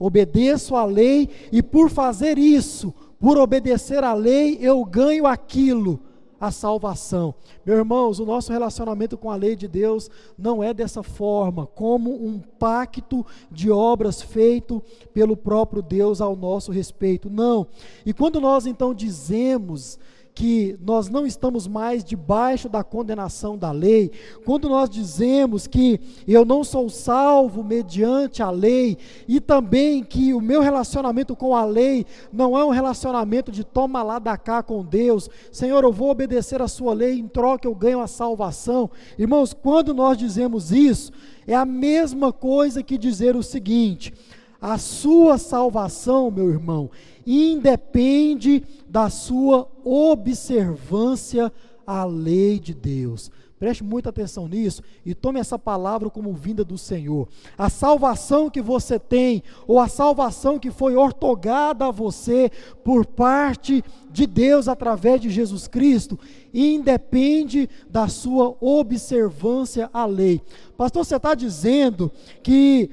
[0.00, 6.00] obedeço à lei, e por fazer isso, por obedecer à lei, eu ganho aquilo
[6.40, 7.34] a salvação.
[7.64, 12.12] Meus irmãos, o nosso relacionamento com a lei de Deus não é dessa forma, como
[12.14, 17.28] um pacto de obras feito pelo próprio Deus ao nosso respeito.
[17.28, 17.66] Não.
[18.04, 19.98] E quando nós então dizemos
[20.38, 24.12] que nós não estamos mais debaixo da condenação da lei,
[24.44, 25.98] quando nós dizemos que
[26.28, 28.96] eu não sou salvo mediante a lei,
[29.26, 34.00] e também que o meu relacionamento com a lei não é um relacionamento de toma
[34.04, 37.74] lá da cá com Deus, Senhor, eu vou obedecer a sua lei, em troca eu
[37.74, 38.88] ganho a salvação.
[39.18, 41.10] Irmãos, quando nós dizemos isso,
[41.48, 44.14] é a mesma coisa que dizer o seguinte:
[44.60, 46.90] a sua salvação, meu irmão,
[47.28, 51.52] independe da sua observância
[51.86, 53.30] à lei de Deus.
[53.58, 57.28] Preste muita atenção nisso e tome essa palavra como vinda do Senhor.
[57.56, 62.50] A salvação que você tem, ou a salvação que foi ortogada a você
[62.84, 66.18] por parte de Deus através de Jesus Cristo,
[66.54, 70.40] independe da sua observância à lei.
[70.76, 72.12] Pastor, você está dizendo
[72.42, 72.88] que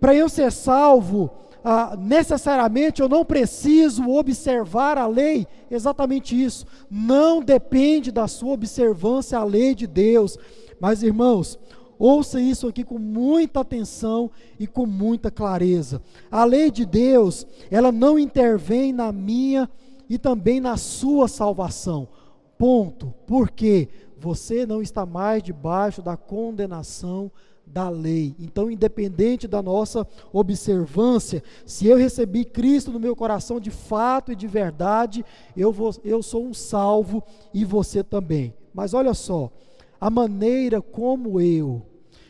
[0.00, 1.30] para eu ser salvo,
[1.64, 9.38] ah, necessariamente eu não preciso observar a lei, exatamente isso, não depende da sua observância
[9.38, 10.38] à lei de Deus,
[10.78, 11.58] mas irmãos,
[11.98, 16.02] ouça isso aqui com muita atenção e com muita clareza.
[16.30, 19.70] A lei de Deus, ela não intervém na minha
[20.08, 22.06] e também na sua salvação.
[22.58, 23.14] Ponto.
[23.26, 27.30] Porque você não está mais debaixo da condenação
[27.74, 28.36] da lei.
[28.38, 34.36] Então, independente da nossa observância, se eu recebi Cristo no meu coração de fato e
[34.36, 35.24] de verdade,
[35.56, 37.20] eu, vou, eu sou um salvo
[37.52, 38.54] e você também.
[38.72, 39.50] Mas olha só,
[40.00, 41.82] a maneira como eu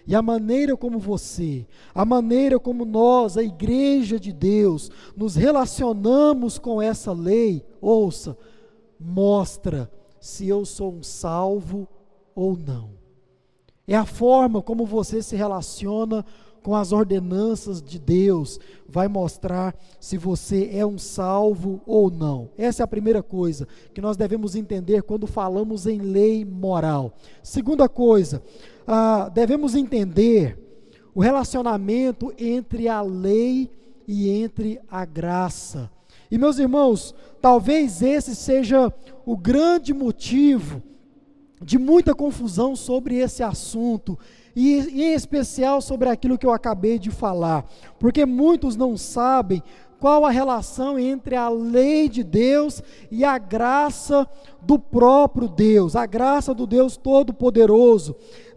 [0.07, 6.59] e a maneira como você, a maneira como nós, a igreja de Deus, nos relacionamos
[6.59, 8.37] com essa lei, ouça,
[8.99, 11.87] mostra se eu sou um salvo
[12.35, 13.04] ou não.
[13.87, 16.25] É a forma como você se relaciona
[16.65, 22.49] com as ordenanças de Deus, vai mostrar se você é um salvo ou não.
[22.57, 27.13] Essa é a primeira coisa que nós devemos entender quando falamos em lei moral.
[27.43, 28.43] Segunda coisa,
[28.87, 30.59] ah, devemos entender
[31.15, 33.71] o relacionamento entre a lei
[34.09, 35.91] e entre a graça.
[36.31, 38.91] E meus irmãos, talvez esse seja
[39.27, 40.83] o grande motivo
[41.65, 44.19] de muita confusão sobre esse assunto,
[44.55, 47.65] e, em especial sobre aquilo que eu acabei de falar,
[47.99, 49.63] porque muitos não sabem
[49.99, 54.29] qual a relação entre a lei de Deus e a graça
[54.61, 58.15] do próprio Deus, a graça do Deus Todo-Poderoso.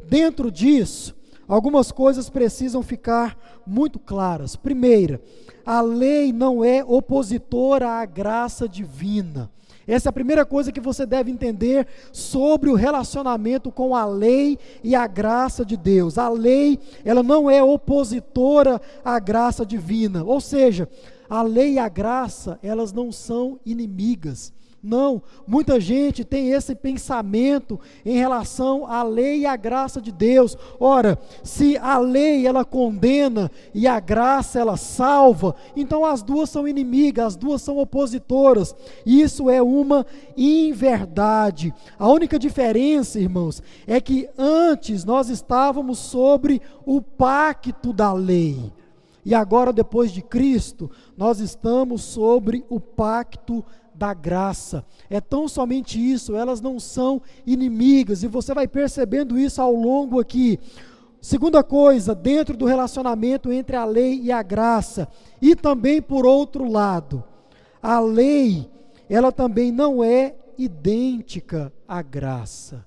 [0.07, 1.15] Dentro disso,
[1.47, 4.55] algumas coisas precisam ficar muito claras.
[4.57, 5.21] Primeira,
[5.65, 9.49] a lei não é opositora à graça divina.
[9.88, 14.60] Essa é a primeira coisa que você deve entender sobre o relacionamento com a lei
[14.84, 16.17] e a graça de Deus.
[16.17, 20.26] A lei, ela não é opositora à graça divina.
[20.26, 20.89] Ou seja,
[21.30, 24.52] a lei e a graça, elas não são inimigas.
[24.81, 30.55] Não, muita gente tem esse pensamento em relação à lei e à graça de Deus.
[30.79, 36.67] Ora, se a lei ela condena e a graça ela salva, então as duas são
[36.67, 38.75] inimigas, as duas são opositoras.
[39.05, 40.05] Isso é uma
[40.37, 41.73] inverdade.
[41.97, 48.71] A única diferença, irmãos, é que antes nós estávamos sobre o pacto da lei.
[49.27, 53.67] E agora, depois de Cristo, nós estamos sobre o pacto da
[54.13, 54.86] graça.
[55.10, 60.19] É tão somente isso, elas não são inimigas, e você vai percebendo isso ao longo
[60.19, 60.60] aqui.
[61.21, 65.07] Segunda coisa, dentro do relacionamento entre a lei e a graça,
[65.41, 67.23] e também por outro lado,
[67.81, 68.69] a lei,
[69.10, 72.86] ela também não é idêntica à graça.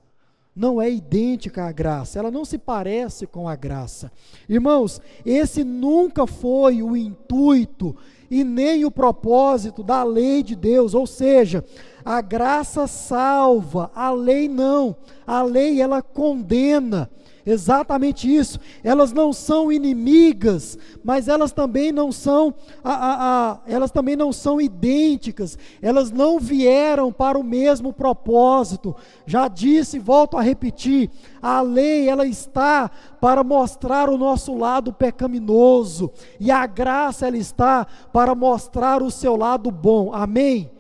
[0.54, 4.10] Não é idêntica à graça, ela não se parece com a graça.
[4.48, 7.96] Irmãos, esse nunca foi o intuito
[8.30, 11.64] e nem o propósito da lei de Deus, ou seja,
[12.04, 14.96] a graça salva, a lei não.
[15.26, 17.10] A lei ela condena.
[17.44, 18.58] Exatamente isso.
[18.84, 24.32] Elas não são inimigas, mas elas também não são, a, a, a, elas também não
[24.32, 25.58] são idênticas.
[25.80, 28.94] Elas não vieram para o mesmo propósito.
[29.26, 36.10] Já disse, volto a repetir, a lei ela está para mostrar o nosso lado pecaminoso
[36.38, 40.12] e a graça ela está para mostrar o seu lado bom.
[40.12, 40.70] Amém?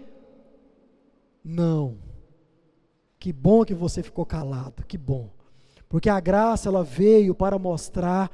[1.44, 1.96] Não.
[3.18, 4.84] Que bom que você ficou calado.
[4.86, 5.28] Que bom.
[5.90, 8.30] Porque a graça ela veio para mostrar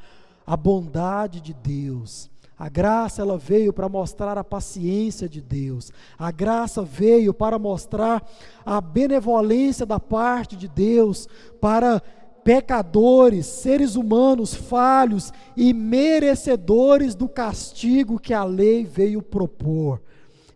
[0.46, 2.30] a bondade de Deus.
[2.58, 5.90] A graça ela veio para mostrar a paciência de Deus.
[6.18, 8.22] A graça veio para mostrar
[8.64, 11.26] a benevolência da parte de Deus
[11.58, 12.02] para
[12.44, 20.02] pecadores, seres humanos falhos e merecedores do castigo que a lei veio propor.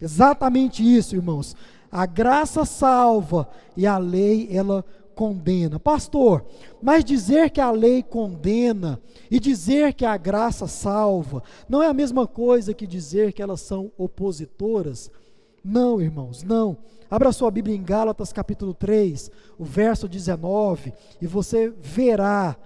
[0.00, 1.56] Exatamente isso, irmãos.
[1.90, 4.84] A graça salva e a lei ela
[5.20, 5.78] condena.
[5.78, 6.46] Pastor,
[6.80, 8.98] mas dizer que a lei condena
[9.30, 13.60] e dizer que a graça salva não é a mesma coisa que dizer que elas
[13.60, 15.10] são opositoras?
[15.62, 16.78] Não, irmãos, não.
[17.10, 22.56] Abra sua Bíblia em Gálatas capítulo 3, o verso 19, e você verá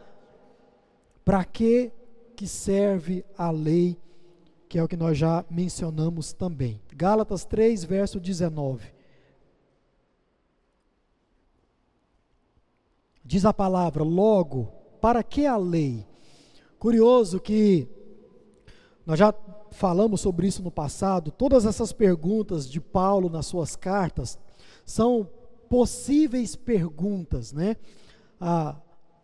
[1.25, 1.91] para que
[2.37, 3.97] que serve a lei,
[4.69, 6.81] que é o que nós já mencionamos também.
[6.95, 8.95] Gálatas 3, verso 19.
[13.25, 16.07] Diz a palavra, logo, para que a lei?
[16.79, 17.89] Curioso que
[19.07, 19.35] nós já
[19.71, 24.39] falamos sobre isso no passado, todas essas perguntas de Paulo nas suas cartas
[24.85, 25.29] são
[25.69, 27.77] possíveis perguntas, né?
[28.41, 28.77] Ah,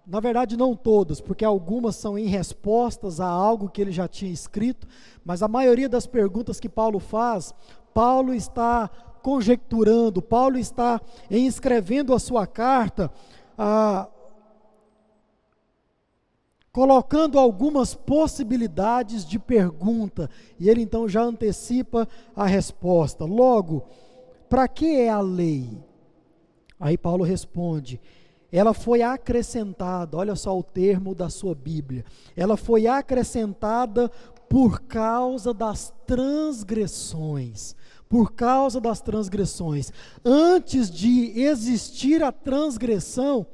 [0.06, 4.32] na verdade, não todas, porque algumas são em respostas a algo que ele já tinha
[4.32, 4.86] escrito,
[5.24, 7.54] mas a maioria das perguntas que Paulo faz,
[7.92, 8.88] Paulo está
[9.22, 13.10] conjecturando, Paulo está em escrevendo a sua carta,
[13.62, 14.08] ah,
[16.72, 23.26] colocando algumas possibilidades de pergunta, e ele então já antecipa a resposta.
[23.26, 23.84] Logo,
[24.48, 25.78] para que é a lei?
[26.78, 28.00] Aí Paulo responde:
[28.50, 32.02] ela foi acrescentada, olha só o termo da sua Bíblia,
[32.34, 34.10] ela foi acrescentada
[34.48, 37.76] por causa das transgressões
[38.10, 39.92] por causa das transgressões.
[40.24, 43.46] Antes de existir a transgressão,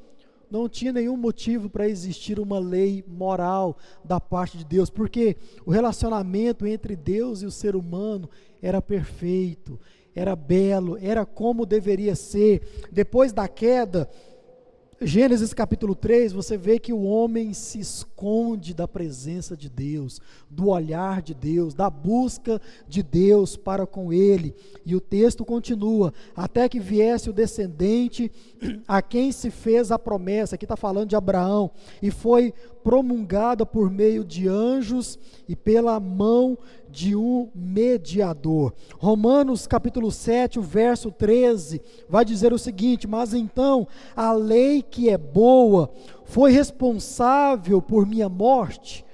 [0.50, 5.70] não tinha nenhum motivo para existir uma lei moral da parte de Deus, porque o
[5.70, 8.30] relacionamento entre Deus e o ser humano
[8.62, 9.78] era perfeito,
[10.14, 12.88] era belo, era como deveria ser.
[12.90, 14.08] Depois da queda,
[14.98, 20.68] Gênesis capítulo 3, você vê que o homem se esconde da presença de Deus, do
[20.68, 24.54] olhar de Deus, da busca de Deus para com ele.
[24.86, 28.32] E o texto continua: até que viesse o descendente
[28.88, 30.54] a quem se fez a promessa.
[30.54, 36.56] Aqui está falando de Abraão, e foi promulgada por meio de anjos e pela mão
[36.96, 38.72] de um mediador.
[38.98, 41.78] Romanos capítulo 7, o verso 13,
[42.08, 45.90] vai dizer o seguinte: Mas então a lei que é boa
[46.24, 49.04] foi responsável por minha morte.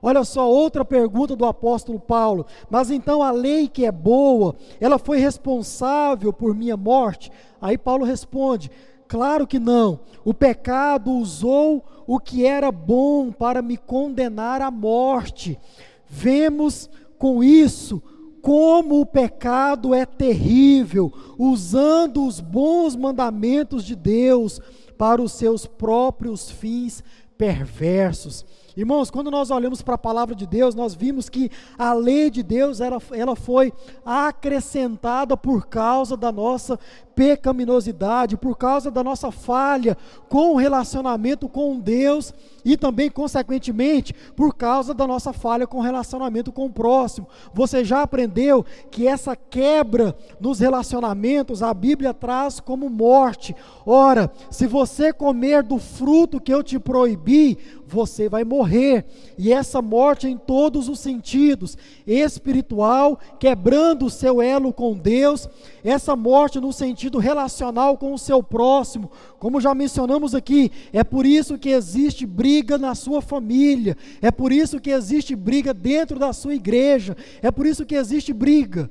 [0.00, 2.46] Olha só, outra pergunta do apóstolo Paulo.
[2.70, 7.30] Mas então a lei que é boa, ela foi responsável por minha morte?
[7.60, 8.70] Aí Paulo responde:
[9.06, 10.00] Claro que não.
[10.24, 15.60] O pecado usou o que era bom para me condenar à morte.
[16.08, 16.88] Vemos
[17.18, 18.02] com isso
[18.40, 24.60] como o pecado é terrível, usando os bons mandamentos de Deus
[24.96, 27.02] para os seus próprios fins
[27.36, 28.44] perversos.
[28.76, 32.42] Irmãos, quando nós olhamos para a palavra de Deus, nós vimos que a lei de
[32.42, 33.72] Deus ela, ela foi
[34.04, 36.78] acrescentada por causa da nossa
[37.18, 39.98] pecaminosidade, por causa da nossa falha
[40.28, 42.32] com o relacionamento com Deus
[42.64, 47.26] e também, consequentemente, por causa da nossa falha com o relacionamento com o próximo.
[47.52, 53.56] Você já aprendeu que essa quebra nos relacionamentos a Bíblia traz como morte.
[53.84, 57.58] Ora, se você comer do fruto que eu te proibi,
[57.88, 59.06] você vai morrer.
[59.38, 65.48] E essa morte em todos os sentidos, espiritual, quebrando o seu elo com Deus,
[65.82, 71.24] essa morte no sentido relacional com o seu próximo, como já mencionamos aqui, é por
[71.24, 76.34] isso que existe briga na sua família, é por isso que existe briga dentro da
[76.34, 78.90] sua igreja, é por isso que existe briga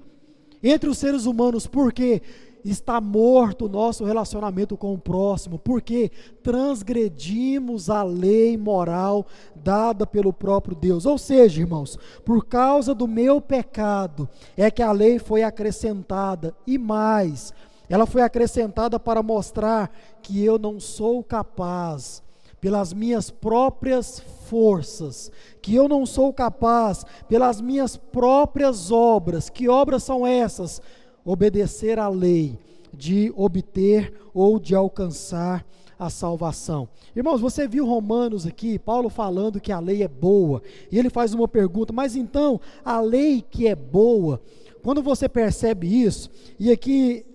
[0.63, 2.23] entre os seres humanos, por quê?
[2.69, 6.11] está morto o nosso relacionamento com o próximo, porque
[6.43, 11.05] transgredimos a lei moral dada pelo próprio Deus.
[11.05, 16.77] Ou seja, irmãos, por causa do meu pecado é que a lei foi acrescentada e
[16.77, 17.53] mais,
[17.89, 22.23] ela foi acrescentada para mostrar que eu não sou capaz
[22.59, 25.31] pelas minhas próprias forças,
[25.61, 29.49] que eu não sou capaz pelas minhas próprias obras.
[29.49, 30.81] Que obras são essas?
[31.27, 32.57] obedecer à lei,
[32.93, 35.65] de obter ou de alcançar
[35.99, 36.87] a salvação.
[37.13, 41.33] Irmãos, você viu Romanos aqui, Paulo falando que a lei é boa, e ele faz
[41.33, 44.41] uma pergunta, mas então a lei que é boa,
[44.81, 47.25] quando você percebe isso, e aqui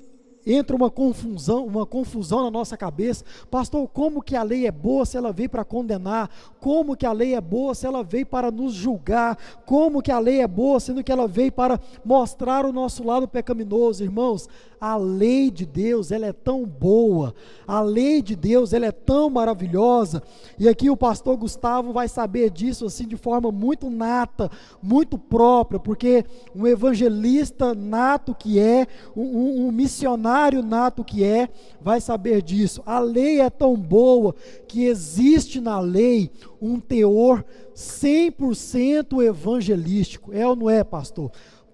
[0.47, 3.25] entra uma confusão, uma confusão na nossa cabeça.
[3.51, 6.31] Pastor, como que a lei é boa se ela veio para condenar?
[6.61, 9.37] Como que a lei é boa se ela veio para nos julgar?
[9.65, 13.29] Como que a lei é boa sendo que ela veio para mostrar o nosso lado
[13.29, 14.49] pecaminoso, irmãos?
[14.83, 17.33] A lei de Deus, ela é tão boa.
[17.69, 20.21] A lei de Deus, ela é tão maravilhosa.
[20.59, 24.51] E aqui o pastor Gustavo vai saber disso assim de forma muito nata,
[24.83, 31.49] muito própria, porque um evangelista nato que é, um, um missionário nato que é,
[31.81, 32.83] vai saber disso.
[32.85, 34.35] A lei é tão boa
[34.67, 36.29] que existe na lei
[36.61, 40.33] um teor 100% evangelístico.
[40.33, 41.31] É ou não é, pastor?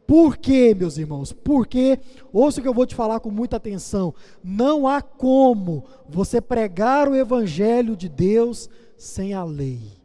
[0.09, 1.35] Por quê, meus irmãos?
[1.35, 2.01] Porque,
[2.33, 7.07] ouça o que eu vou te falar com muita atenção: não há como você pregar
[7.11, 9.99] o Evangelho de Deus sem a lei.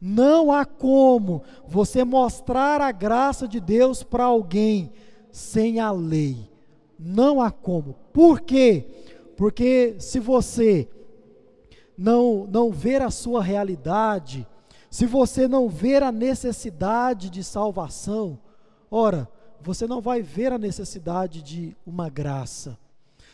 [0.00, 4.90] Não há como você mostrar a graça de Deus para alguém
[5.30, 6.50] sem a lei.
[6.98, 7.94] Não há como.
[8.12, 8.84] Por quê?
[9.36, 10.88] Porque se você
[11.96, 14.44] não, não ver a sua realidade,
[14.90, 18.40] se você não ver a necessidade de salvação,
[18.90, 22.78] ora, você não vai ver a necessidade de uma graça.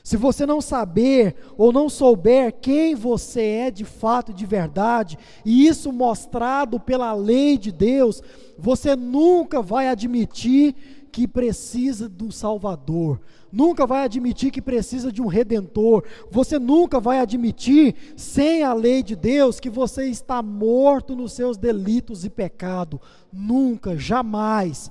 [0.03, 5.66] Se você não saber ou não souber quem você é de fato, de verdade, e
[5.66, 8.20] isso mostrado pela lei de Deus,
[8.59, 10.75] você nunca vai admitir
[11.12, 13.20] que precisa do Salvador,
[13.53, 19.03] nunca vai admitir que precisa de um redentor, você nunca vai admitir, sem a lei
[19.03, 23.01] de Deus, que você está morto nos seus delitos e pecado,
[23.31, 24.91] nunca, jamais.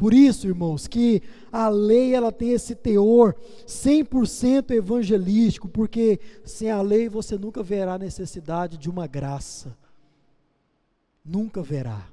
[0.00, 1.20] Por isso, irmãos, que
[1.52, 3.36] a lei ela tem esse teor
[3.66, 9.76] 100% evangelístico, porque sem a lei você nunca verá necessidade de uma graça.
[11.22, 12.08] Nunca verá.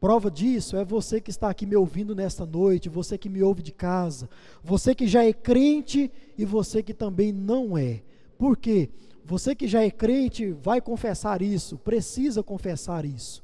[0.00, 3.62] Prova disso é você que está aqui me ouvindo nesta noite, você que me ouve
[3.62, 4.26] de casa,
[4.64, 8.00] você que já é crente e você que também não é.
[8.38, 8.88] Por quê?
[9.26, 13.42] Você que já é crente vai confessar isso, precisa confessar isso.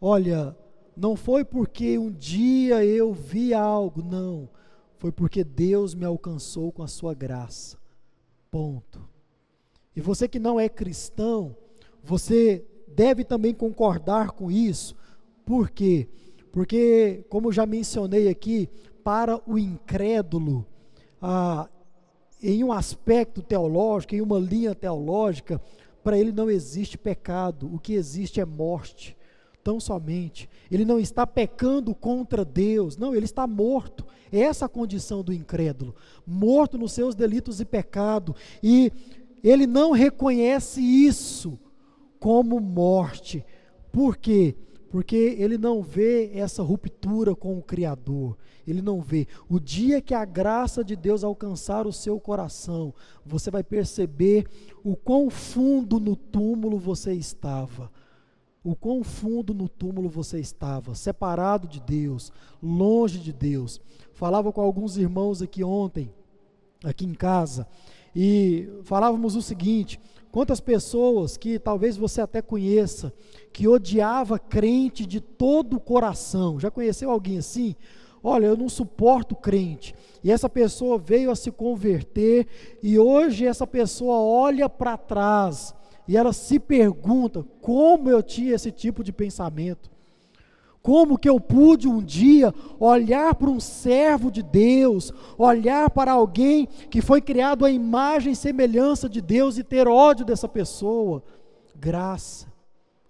[0.00, 0.56] Olha,
[0.96, 4.48] não foi porque um dia eu vi algo, não.
[4.96, 7.76] Foi porque Deus me alcançou com a sua graça.
[8.50, 9.06] Ponto.
[9.94, 11.56] E você que não é cristão,
[12.02, 14.96] você deve também concordar com isso.
[15.44, 16.08] Por quê?
[16.52, 18.68] Porque, como já mencionei aqui,
[19.02, 20.64] para o incrédulo,
[21.20, 21.68] ah,
[22.40, 25.60] em um aspecto teológico, em uma linha teológica,
[26.02, 29.16] para ele não existe pecado, o que existe é morte
[29.64, 30.48] tão somente.
[30.70, 34.04] Ele não está pecando contra Deus, não, ele está morto.
[34.30, 35.96] É essa a condição do incrédulo,
[36.26, 38.92] morto nos seus delitos e pecado, e
[39.42, 41.58] ele não reconhece isso
[42.20, 43.44] como morte.
[43.90, 44.54] Por quê?
[44.90, 48.36] Porque ele não vê essa ruptura com o Criador.
[48.66, 49.26] Ele não vê.
[49.48, 52.94] O dia que a graça de Deus alcançar o seu coração,
[53.24, 54.46] você vai perceber
[54.82, 57.90] o quão fundo no túmulo você estava
[58.64, 63.78] o quão fundo no túmulo você estava, separado de Deus, longe de Deus.
[64.14, 66.10] Falava com alguns irmãos aqui ontem,
[66.82, 67.68] aqui em casa,
[68.16, 70.00] E falávamos o seguinte:
[70.30, 73.12] quantas pessoas que talvez você até conheça,
[73.52, 76.58] que odiava crente de todo o coração.
[76.58, 77.74] Já conheceu alguém assim?
[78.22, 79.94] Olha, eu não suporto crente.
[80.22, 82.46] E essa pessoa veio a se converter
[82.82, 85.74] e hoje essa pessoa olha para trás
[86.06, 89.90] e ela se pergunta como eu tinha esse tipo de pensamento.
[90.82, 96.66] Como que eu pude um dia olhar para um servo de Deus, olhar para alguém
[96.66, 101.22] que foi criado à imagem e semelhança de Deus e ter ódio dessa pessoa?
[101.74, 102.52] Graça,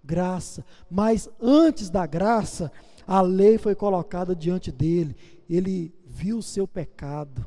[0.01, 0.63] graça.
[0.89, 2.71] Mas antes da graça,
[3.05, 5.13] a lei foi colocada diante dele.
[5.49, 7.45] Ele viu o seu pecado.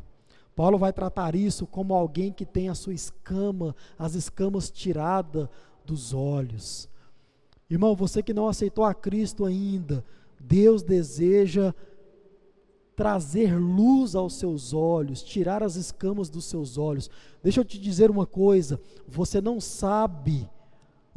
[0.59, 5.49] Paulo vai tratar isso como alguém que tem a sua escama, as escamas tiradas
[5.87, 6.89] dos olhos.
[7.71, 10.05] Irmão, você que não aceitou a Cristo ainda,
[10.41, 11.73] Deus deseja
[12.97, 17.09] trazer luz aos seus olhos, tirar as escamas dos seus olhos.
[17.41, 20.51] Deixa eu te dizer uma coisa: você não sabe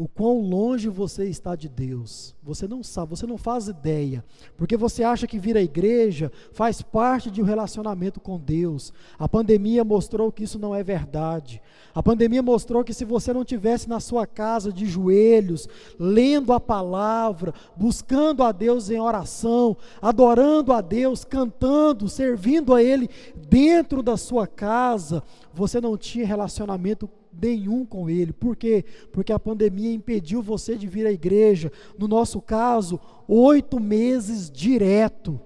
[0.02, 2.36] o quão longe você está de Deus.
[2.42, 4.26] Você não sabe, você não faz ideia,
[4.58, 8.92] porque você acha que vir à igreja faz parte de um relacionamento com Deus.
[9.20, 11.62] A pandemia mostrou que isso não é verdade.
[11.94, 16.60] A pandemia mostrou que se você não tivesse na sua casa de joelhos, lendo a
[16.60, 23.08] palavra, buscando a Deus em oração, adorando a Deus, cantando, servindo a Ele
[23.48, 25.22] dentro da sua casa,
[25.54, 28.34] você não tinha relacionamento nenhum com ele.
[28.34, 28.84] Por quê?
[29.12, 31.72] Porque a pandemia impediu você de vir à igreja.
[31.98, 35.40] No nosso caso, oito meses direto.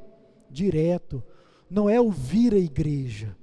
[0.49, 1.23] Direto.
[1.69, 3.35] Não é o vir à igreja.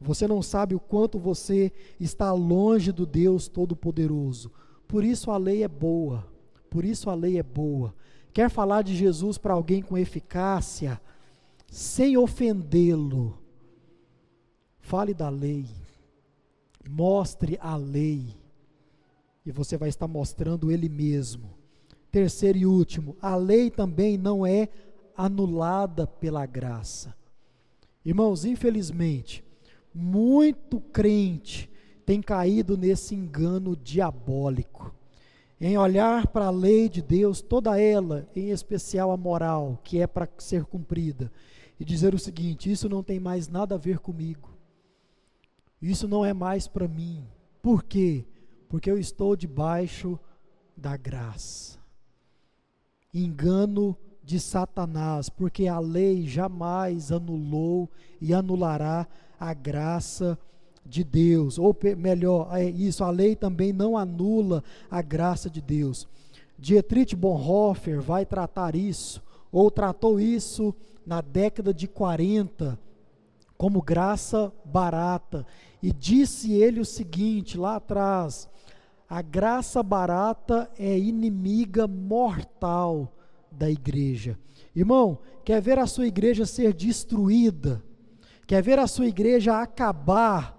[0.00, 4.50] Você não sabe o quanto você está longe do Deus Todo-Poderoso.
[4.86, 6.26] Por isso a lei é boa.
[6.70, 7.94] Por isso a lei é boa.
[8.32, 11.00] Quer falar de Jesus para alguém com eficácia,
[11.70, 13.38] sem ofendê-lo?
[14.78, 15.64] Fale da lei.
[16.88, 18.36] Mostre a lei.
[19.44, 21.50] E você vai estar mostrando ele mesmo.
[22.10, 24.68] Terceiro e último, a lei também não é
[25.16, 27.14] anulada pela graça.
[28.04, 29.44] Irmãos, infelizmente,
[29.92, 31.70] muito crente
[32.06, 34.94] tem caído nesse engano diabólico.
[35.60, 40.06] Em olhar para a lei de Deus, toda ela, em especial a moral, que é
[40.06, 41.32] para ser cumprida,
[41.80, 44.55] e dizer o seguinte: isso não tem mais nada a ver comigo.
[45.86, 47.24] Isso não é mais para mim.
[47.62, 48.24] Por quê?
[48.68, 50.18] Porque eu estou debaixo
[50.76, 51.78] da graça.
[53.14, 57.88] Engano de Satanás, porque a lei jamais anulou
[58.20, 59.06] e anulará
[59.38, 60.36] a graça
[60.84, 61.56] de Deus.
[61.56, 66.08] Ou melhor, é isso, a lei também não anula a graça de Deus.
[66.58, 69.22] Dietrich Bonhoeffer vai tratar isso,
[69.52, 70.74] ou tratou isso
[71.06, 72.76] na década de 40,
[73.56, 75.46] como graça barata.
[75.82, 78.48] E disse ele o seguinte lá atrás:
[79.08, 83.12] a graça barata é inimiga mortal
[83.50, 84.38] da igreja.
[84.74, 87.82] Irmão, quer ver a sua igreja ser destruída?
[88.46, 90.54] Quer ver a sua igreja acabar?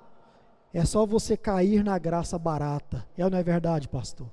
[0.74, 3.08] É só você cair na graça barata.
[3.18, 4.28] É ou não é verdade, pastor?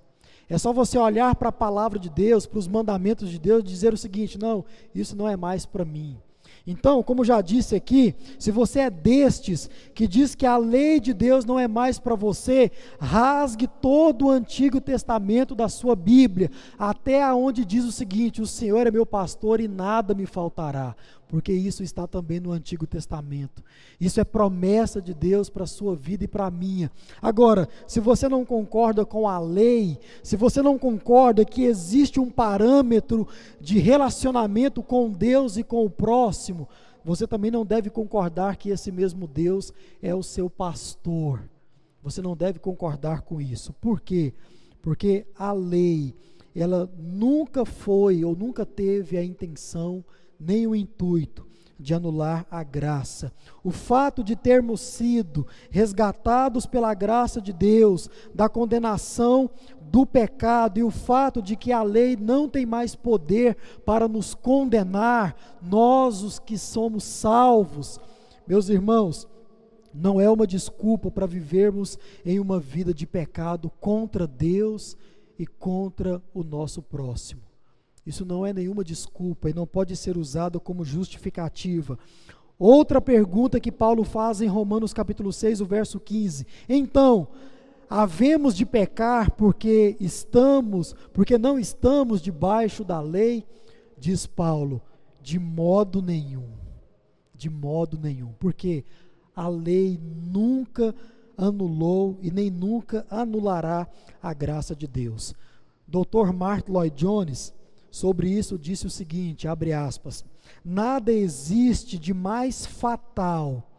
[0.49, 3.67] É só você olhar para a palavra de Deus, para os mandamentos de Deus, e
[3.67, 6.21] dizer o seguinte: não, isso não é mais para mim.
[6.67, 11.12] Então, como já disse aqui, se você é destes que diz que a lei de
[11.12, 17.23] Deus não é mais para você, rasgue todo o Antigo Testamento da sua Bíblia, até
[17.23, 20.97] aonde diz o seguinte: O Senhor é meu pastor e nada me faltará
[21.35, 23.61] porque isso está também no Antigo Testamento.
[24.01, 26.93] Isso é promessa de Deus para a sua vida e para a minha.
[27.20, 32.30] Agora, se você não concorda com a lei, se você não concorda que existe um
[32.30, 33.26] parâmetro
[33.61, 36.68] de relacionamento com Deus e com o próximo,
[37.05, 41.43] você também não deve concordar que esse mesmo Deus é o seu pastor.
[42.01, 43.72] Você não deve concordar com isso.
[43.80, 44.32] Por quê?
[44.80, 46.14] Porque a lei,
[46.55, 51.47] ela nunca foi ou nunca teve a intenção de nem o intuito
[51.78, 53.32] de anular a graça.
[53.62, 60.82] O fato de termos sido resgatados pela graça de Deus da condenação do pecado e
[60.82, 66.39] o fato de que a lei não tem mais poder para nos condenar, nós os
[66.39, 68.01] que somos salvos,
[68.47, 69.28] meus irmãos,
[69.93, 74.97] não é uma desculpa para vivermos em uma vida de pecado contra Deus
[75.39, 77.43] e contra o nosso próximo.
[78.07, 81.99] Isso não é nenhuma desculpa e não pode ser usado como justificativa.
[82.59, 86.47] Outra pergunta que Paulo faz em Romanos capítulo 6, o verso 15.
[86.69, 87.29] Então,
[87.89, 93.45] havemos de pecar porque estamos, porque não estamos debaixo da lei?
[93.99, 94.83] Diz Paulo,
[95.23, 96.49] de modo nenhum.
[97.35, 98.33] De modo nenhum.
[98.39, 98.85] Porque
[99.35, 100.95] a lei nunca
[101.37, 103.89] anulou e nem nunca anulará
[104.23, 105.35] a graça de Deus.
[105.87, 106.33] Dr.
[106.33, 107.53] Martin Lloyd Jones,
[107.95, 110.24] sobre isso, disse o seguinte: abre aspas.
[110.64, 113.70] Nada existe de mais fatal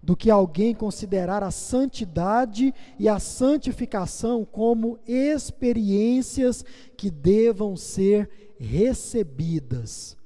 [0.00, 6.64] do que alguém considerar a santidade e a santificação como experiências
[6.96, 8.30] que devam ser
[8.60, 10.16] recebidas.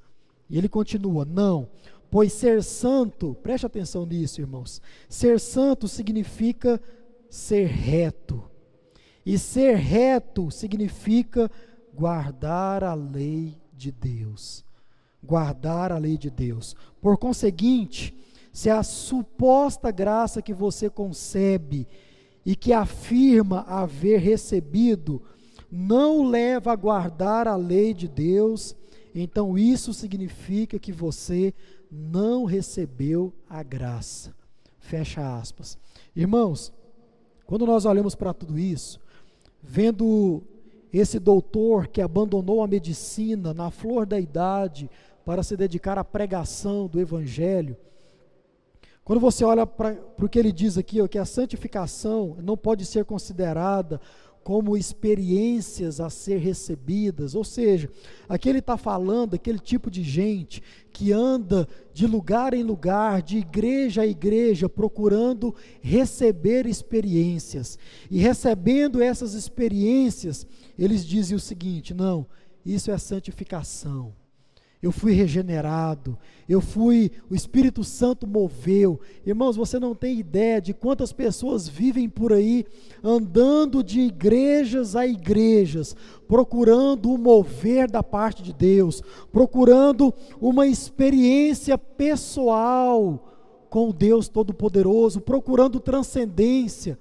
[0.47, 1.67] E ele continua: não,
[2.11, 4.79] pois ser santo, preste atenção nisso, irmãos.
[5.09, 6.79] Ser santo significa
[7.31, 8.43] ser reto.
[9.25, 11.49] E ser reto significa
[11.93, 14.65] guardar a lei de Deus.
[15.23, 16.75] Guardar a lei de Deus.
[17.01, 18.13] Por conseguinte,
[18.51, 21.87] se a suposta graça que você concebe
[22.45, 25.21] e que afirma haver recebido
[25.71, 28.75] não leva a guardar a lei de Deus,
[29.15, 31.53] então isso significa que você
[31.89, 34.35] não recebeu a graça.
[34.79, 35.77] Fecha aspas.
[36.15, 36.71] Irmãos,
[37.45, 38.99] quando nós olhamos para tudo isso,
[39.61, 40.43] vendo
[40.93, 44.89] esse doutor que abandonou a medicina na flor da idade
[45.25, 47.75] para se dedicar à pregação do Evangelho,
[49.03, 52.85] quando você olha para o que ele diz aqui, ó, que a santificação não pode
[52.85, 53.99] ser considerada
[54.43, 57.89] como experiências a ser recebidas, ou seja,
[58.27, 63.37] aqui ele está falando aquele tipo de gente que anda de lugar em lugar, de
[63.37, 67.79] igreja a igreja, procurando receber experiências.
[68.11, 70.45] E recebendo essas experiências,
[70.77, 72.27] eles dizem o seguinte: não,
[72.65, 74.13] isso é santificação
[74.83, 76.17] eu fui regenerado,
[76.47, 78.99] eu fui, o Espírito Santo moveu.
[79.25, 82.65] Irmãos, você não tem ideia de quantas pessoas vivem por aí
[83.01, 85.95] andando de igrejas a igrejas,
[86.27, 93.31] procurando o mover da parte de Deus, procurando uma experiência pessoal
[93.69, 96.99] com Deus Todo-Poderoso, procurando transcendência.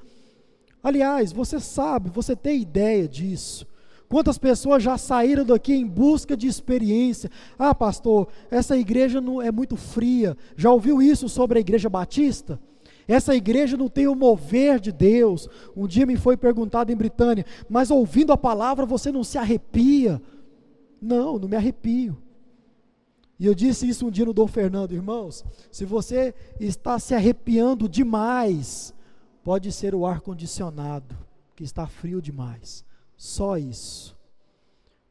[0.81, 3.67] Aliás, você sabe, você tem ideia disso.
[4.13, 7.31] Quantas pessoas já saíram daqui em busca de experiência?
[7.59, 10.37] Ah, pastor, essa igreja não é muito fria.
[10.55, 12.61] Já ouviu isso sobre a igreja batista?
[13.09, 15.49] Essa igreja não tem o mover de Deus.
[15.75, 20.21] Um dia me foi perguntado em Britânia, mas ouvindo a palavra você não se arrepia?
[21.01, 22.19] Não, não me arrepio.
[23.41, 25.43] E eu disse isso um dia no Dom Fernando, irmãos.
[25.71, 28.93] Se você está se arrepiando demais,
[29.43, 31.17] pode ser o ar condicionado,
[31.57, 32.85] que está frio demais.
[33.23, 34.19] Só isso.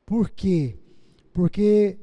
[0.05, 0.77] Por quê?
[1.31, 1.97] Porque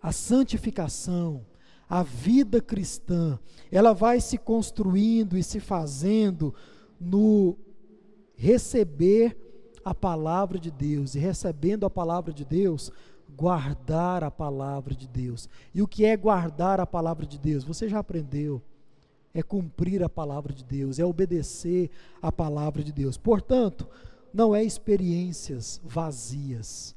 [0.00, 1.44] a santificação,
[1.86, 3.38] a vida cristã,
[3.70, 6.54] ela vai se construindo e se fazendo
[6.98, 7.54] no
[8.34, 9.36] receber
[9.84, 12.90] a palavra de Deus e recebendo a palavra de Deus,
[13.36, 15.50] guardar a palavra de Deus.
[15.74, 17.62] E o que é guardar a palavra de Deus?
[17.62, 18.62] Você já aprendeu.
[19.34, 21.90] É cumprir a palavra de Deus, é obedecer
[22.22, 23.18] a palavra de Deus.
[23.18, 23.86] Portanto,
[24.32, 26.96] não é experiências vazias.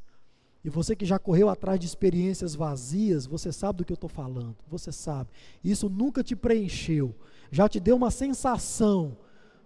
[0.63, 4.09] E você que já correu atrás de experiências vazias, você sabe do que eu estou
[4.09, 5.29] falando, você sabe.
[5.63, 7.13] Isso nunca te preencheu,
[7.51, 9.17] já te deu uma sensação,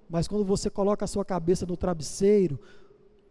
[0.10, 2.60] mas quando você coloca a sua cabeça no travesseiro,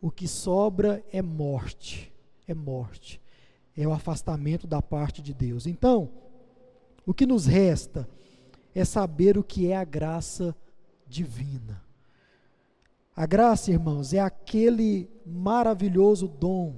[0.01, 2.13] o que sobra é morte,
[2.47, 3.21] é morte,
[3.77, 5.67] é o afastamento da parte de Deus.
[5.67, 6.11] Então,
[7.05, 8.09] o que nos resta
[8.75, 10.55] é saber o que é a graça
[11.07, 11.86] divina.
[13.17, 16.75] A graça, irmãos, é aquele maravilhoso dom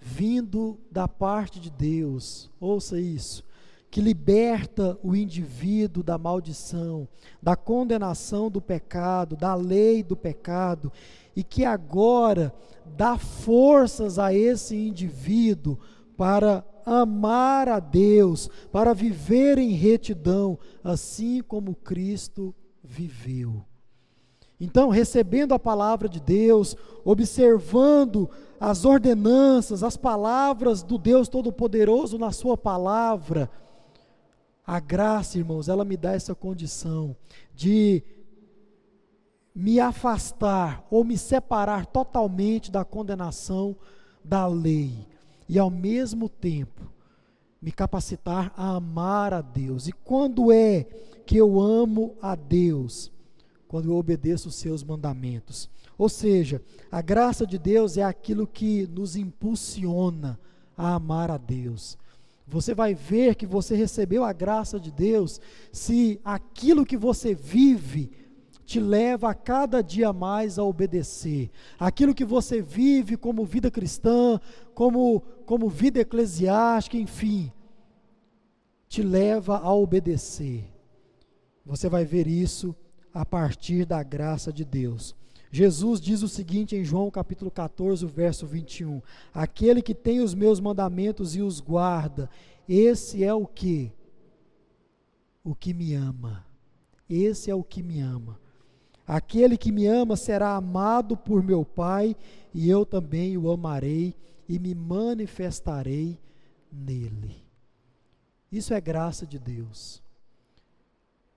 [0.00, 2.50] vindo da parte de Deus.
[2.58, 3.44] Ouça isso.
[3.90, 7.06] Que liberta o indivíduo da maldição,
[7.40, 10.90] da condenação do pecado, da lei do pecado,
[11.36, 12.50] e que agora
[12.96, 15.78] dá forças a esse indivíduo
[16.16, 23.66] para amar a Deus, para viver em retidão, assim como Cristo viveu.
[24.60, 32.32] Então, recebendo a palavra de Deus, observando as ordenanças, as palavras do Deus Todo-Poderoso na
[32.32, 33.50] Sua palavra,
[34.66, 37.14] a graça, irmãos, ela me dá essa condição
[37.54, 38.02] de
[39.54, 43.76] me afastar ou me separar totalmente da condenação
[44.24, 45.06] da lei
[45.48, 46.90] e, ao mesmo tempo,
[47.60, 49.86] me capacitar a amar a Deus.
[49.86, 50.84] E quando é
[51.26, 53.12] que eu amo a Deus?
[53.74, 55.68] Quando eu obedeço os seus mandamentos.
[55.98, 56.62] Ou seja,
[56.92, 60.38] a graça de Deus é aquilo que nos impulsiona
[60.76, 61.98] a amar a Deus.
[62.46, 65.40] Você vai ver que você recebeu a graça de Deus
[65.72, 68.12] se aquilo que você vive
[68.64, 71.50] te leva a cada dia mais a obedecer.
[71.76, 74.40] Aquilo que você vive como vida cristã,
[74.72, 77.50] como, como vida eclesiástica, enfim,
[78.86, 80.64] te leva a obedecer.
[81.66, 82.72] Você vai ver isso
[83.14, 85.14] a partir da graça de Deus.
[85.52, 89.00] Jesus diz o seguinte em João capítulo 14, verso 21:
[89.32, 92.28] Aquele que tem os meus mandamentos e os guarda,
[92.68, 93.92] esse é o que?
[95.44, 96.44] O que me ama.
[97.08, 98.40] Esse é o que me ama.
[99.06, 102.16] Aquele que me ama será amado por meu Pai,
[102.52, 104.16] e eu também o amarei
[104.48, 106.18] e me manifestarei
[106.72, 107.44] nele.
[108.50, 110.02] Isso é graça de Deus.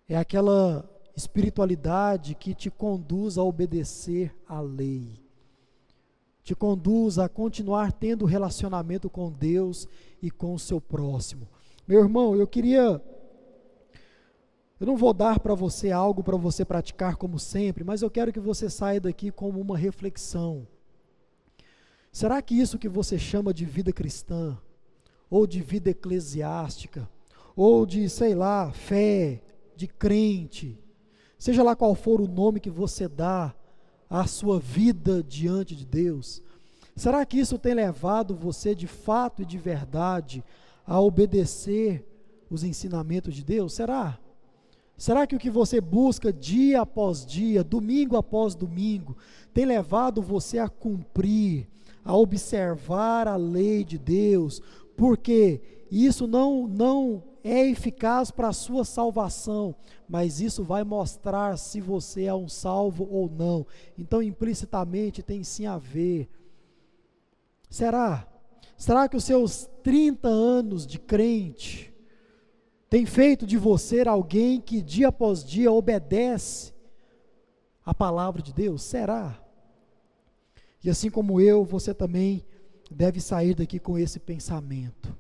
[0.08, 5.20] É aquela espiritualidade que te conduz a obedecer à lei,
[6.44, 9.88] te conduz a continuar tendo relacionamento com Deus
[10.22, 11.48] e com o seu próximo.
[11.88, 13.02] Meu irmão, eu queria.
[14.80, 18.32] Eu não vou dar para você algo para você praticar como sempre, mas eu quero
[18.32, 20.68] que você saia daqui com uma reflexão.
[22.12, 24.56] Será que isso que você chama de vida cristã,
[25.32, 27.10] ou de vida eclesiástica,
[27.56, 29.42] ou de, sei lá, fé,
[29.76, 30.80] de crente,
[31.38, 33.54] seja lá qual for o nome que você dá
[34.10, 36.42] à sua vida diante de Deus,
[36.96, 40.44] será que isso tem levado você de fato e de verdade
[40.86, 42.06] a obedecer
[42.50, 43.74] os ensinamentos de Deus?
[43.74, 44.18] Será?
[44.98, 49.16] Será que o que você busca dia após dia, domingo após domingo,
[49.54, 51.68] tem levado você a cumprir,
[52.04, 54.60] a observar a lei de Deus?
[54.96, 55.62] Porque
[55.92, 59.76] isso não não é eficaz para a sua salvação,
[60.08, 63.66] mas isso vai mostrar se você é um salvo ou não.
[63.98, 66.30] Então, implicitamente, tem sim a ver.
[67.70, 68.28] Será?
[68.78, 71.94] Será que os seus 30 anos de crente
[72.90, 76.74] têm feito de você alguém que dia após dia obedece
[77.84, 78.84] a palavra de Deus?
[78.84, 79.42] Será?
[80.84, 82.46] E assim como eu, você também
[82.90, 85.18] deve sair daqui com esse pensamento.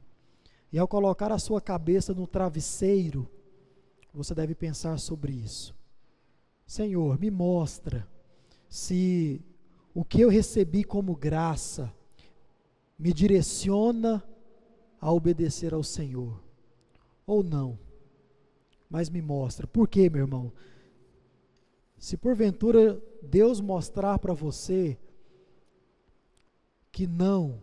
[0.72, 3.30] E ao colocar a sua cabeça no travesseiro,
[4.14, 5.76] você deve pensar sobre isso.
[6.66, 8.08] Senhor, me mostra
[8.68, 9.42] se
[9.94, 11.94] o que eu recebi como graça
[13.00, 14.24] me direciona
[15.00, 16.42] a obedecer ao Senhor
[17.26, 17.78] ou não.
[18.90, 19.68] Mas me mostra.
[19.68, 20.52] Por quê, meu irmão?
[21.98, 24.98] Se porventura Deus mostrar para você
[26.92, 27.62] que não,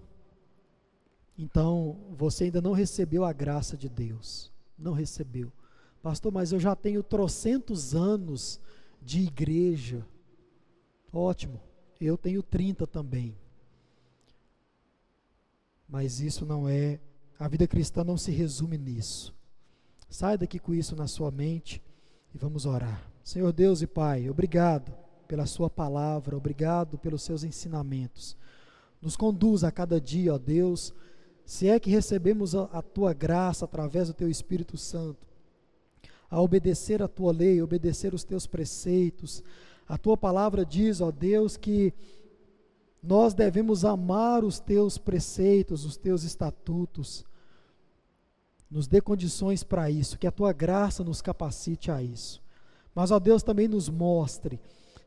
[1.36, 4.52] então, você ainda não recebeu a graça de Deus.
[4.78, 5.52] Não recebeu.
[6.02, 8.60] Pastor, mas eu já tenho trocentos anos
[9.02, 10.06] de igreja.
[11.12, 11.60] Ótimo.
[12.00, 13.36] Eu tenho 30 também.
[15.88, 17.00] Mas isso não é.
[17.38, 19.34] A vida cristã não se resume nisso.
[20.08, 21.82] Saia daqui com isso na sua mente
[22.32, 23.10] e vamos orar.
[23.24, 24.94] Senhor Deus e Pai, obrigado
[25.26, 28.36] pela Sua palavra, obrigado pelos seus ensinamentos.
[29.00, 30.94] Nos conduz a cada dia, ó Deus
[31.44, 35.26] se é que recebemos a, a tua graça através do teu Espírito Santo,
[36.30, 39.42] a obedecer a tua lei, obedecer os teus preceitos,
[39.86, 41.92] a tua palavra diz, ó Deus, que
[43.02, 47.24] nós devemos amar os teus preceitos, os teus estatutos.
[48.70, 52.42] Nos dê condições para isso, que a tua graça nos capacite a isso.
[52.94, 54.58] Mas, ó Deus, também nos mostre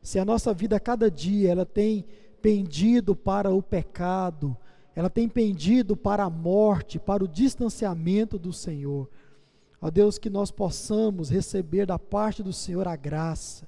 [0.02, 2.04] se a nossa vida a cada dia ela tem
[2.40, 4.56] pendido para o pecado,
[4.98, 9.08] ela tem pendido para a morte, para o distanciamento do Senhor.
[9.80, 13.64] Ó Deus, que nós possamos receber da parte do Senhor a graça.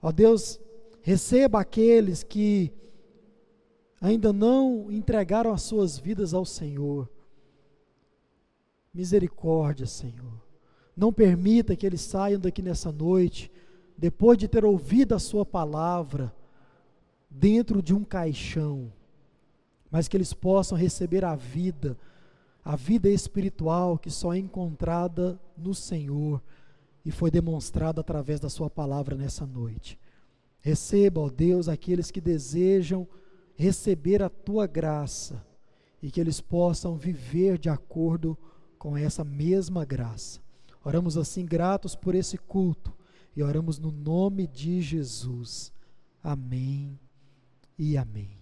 [0.00, 0.60] Ó Deus,
[1.00, 2.72] receba aqueles que
[4.00, 7.10] ainda não entregaram as suas vidas ao Senhor.
[8.94, 10.40] Misericórdia, Senhor.
[10.96, 13.50] Não permita que eles saiam daqui nessa noite,
[13.98, 16.32] depois de ter ouvido a Sua palavra,
[17.28, 18.92] dentro de um caixão
[19.92, 21.98] mas que eles possam receber a vida,
[22.64, 26.42] a vida espiritual que só é encontrada no Senhor
[27.04, 29.98] e foi demonstrada através da Sua palavra nessa noite.
[30.62, 33.06] Receba, ó Deus, aqueles que desejam
[33.54, 35.44] receber a Tua graça
[36.02, 38.38] e que eles possam viver de acordo
[38.78, 40.40] com essa mesma graça.
[40.82, 42.94] Oramos assim gratos por esse culto
[43.36, 45.70] e oramos no nome de Jesus.
[46.22, 46.98] Amém
[47.78, 48.41] e amém.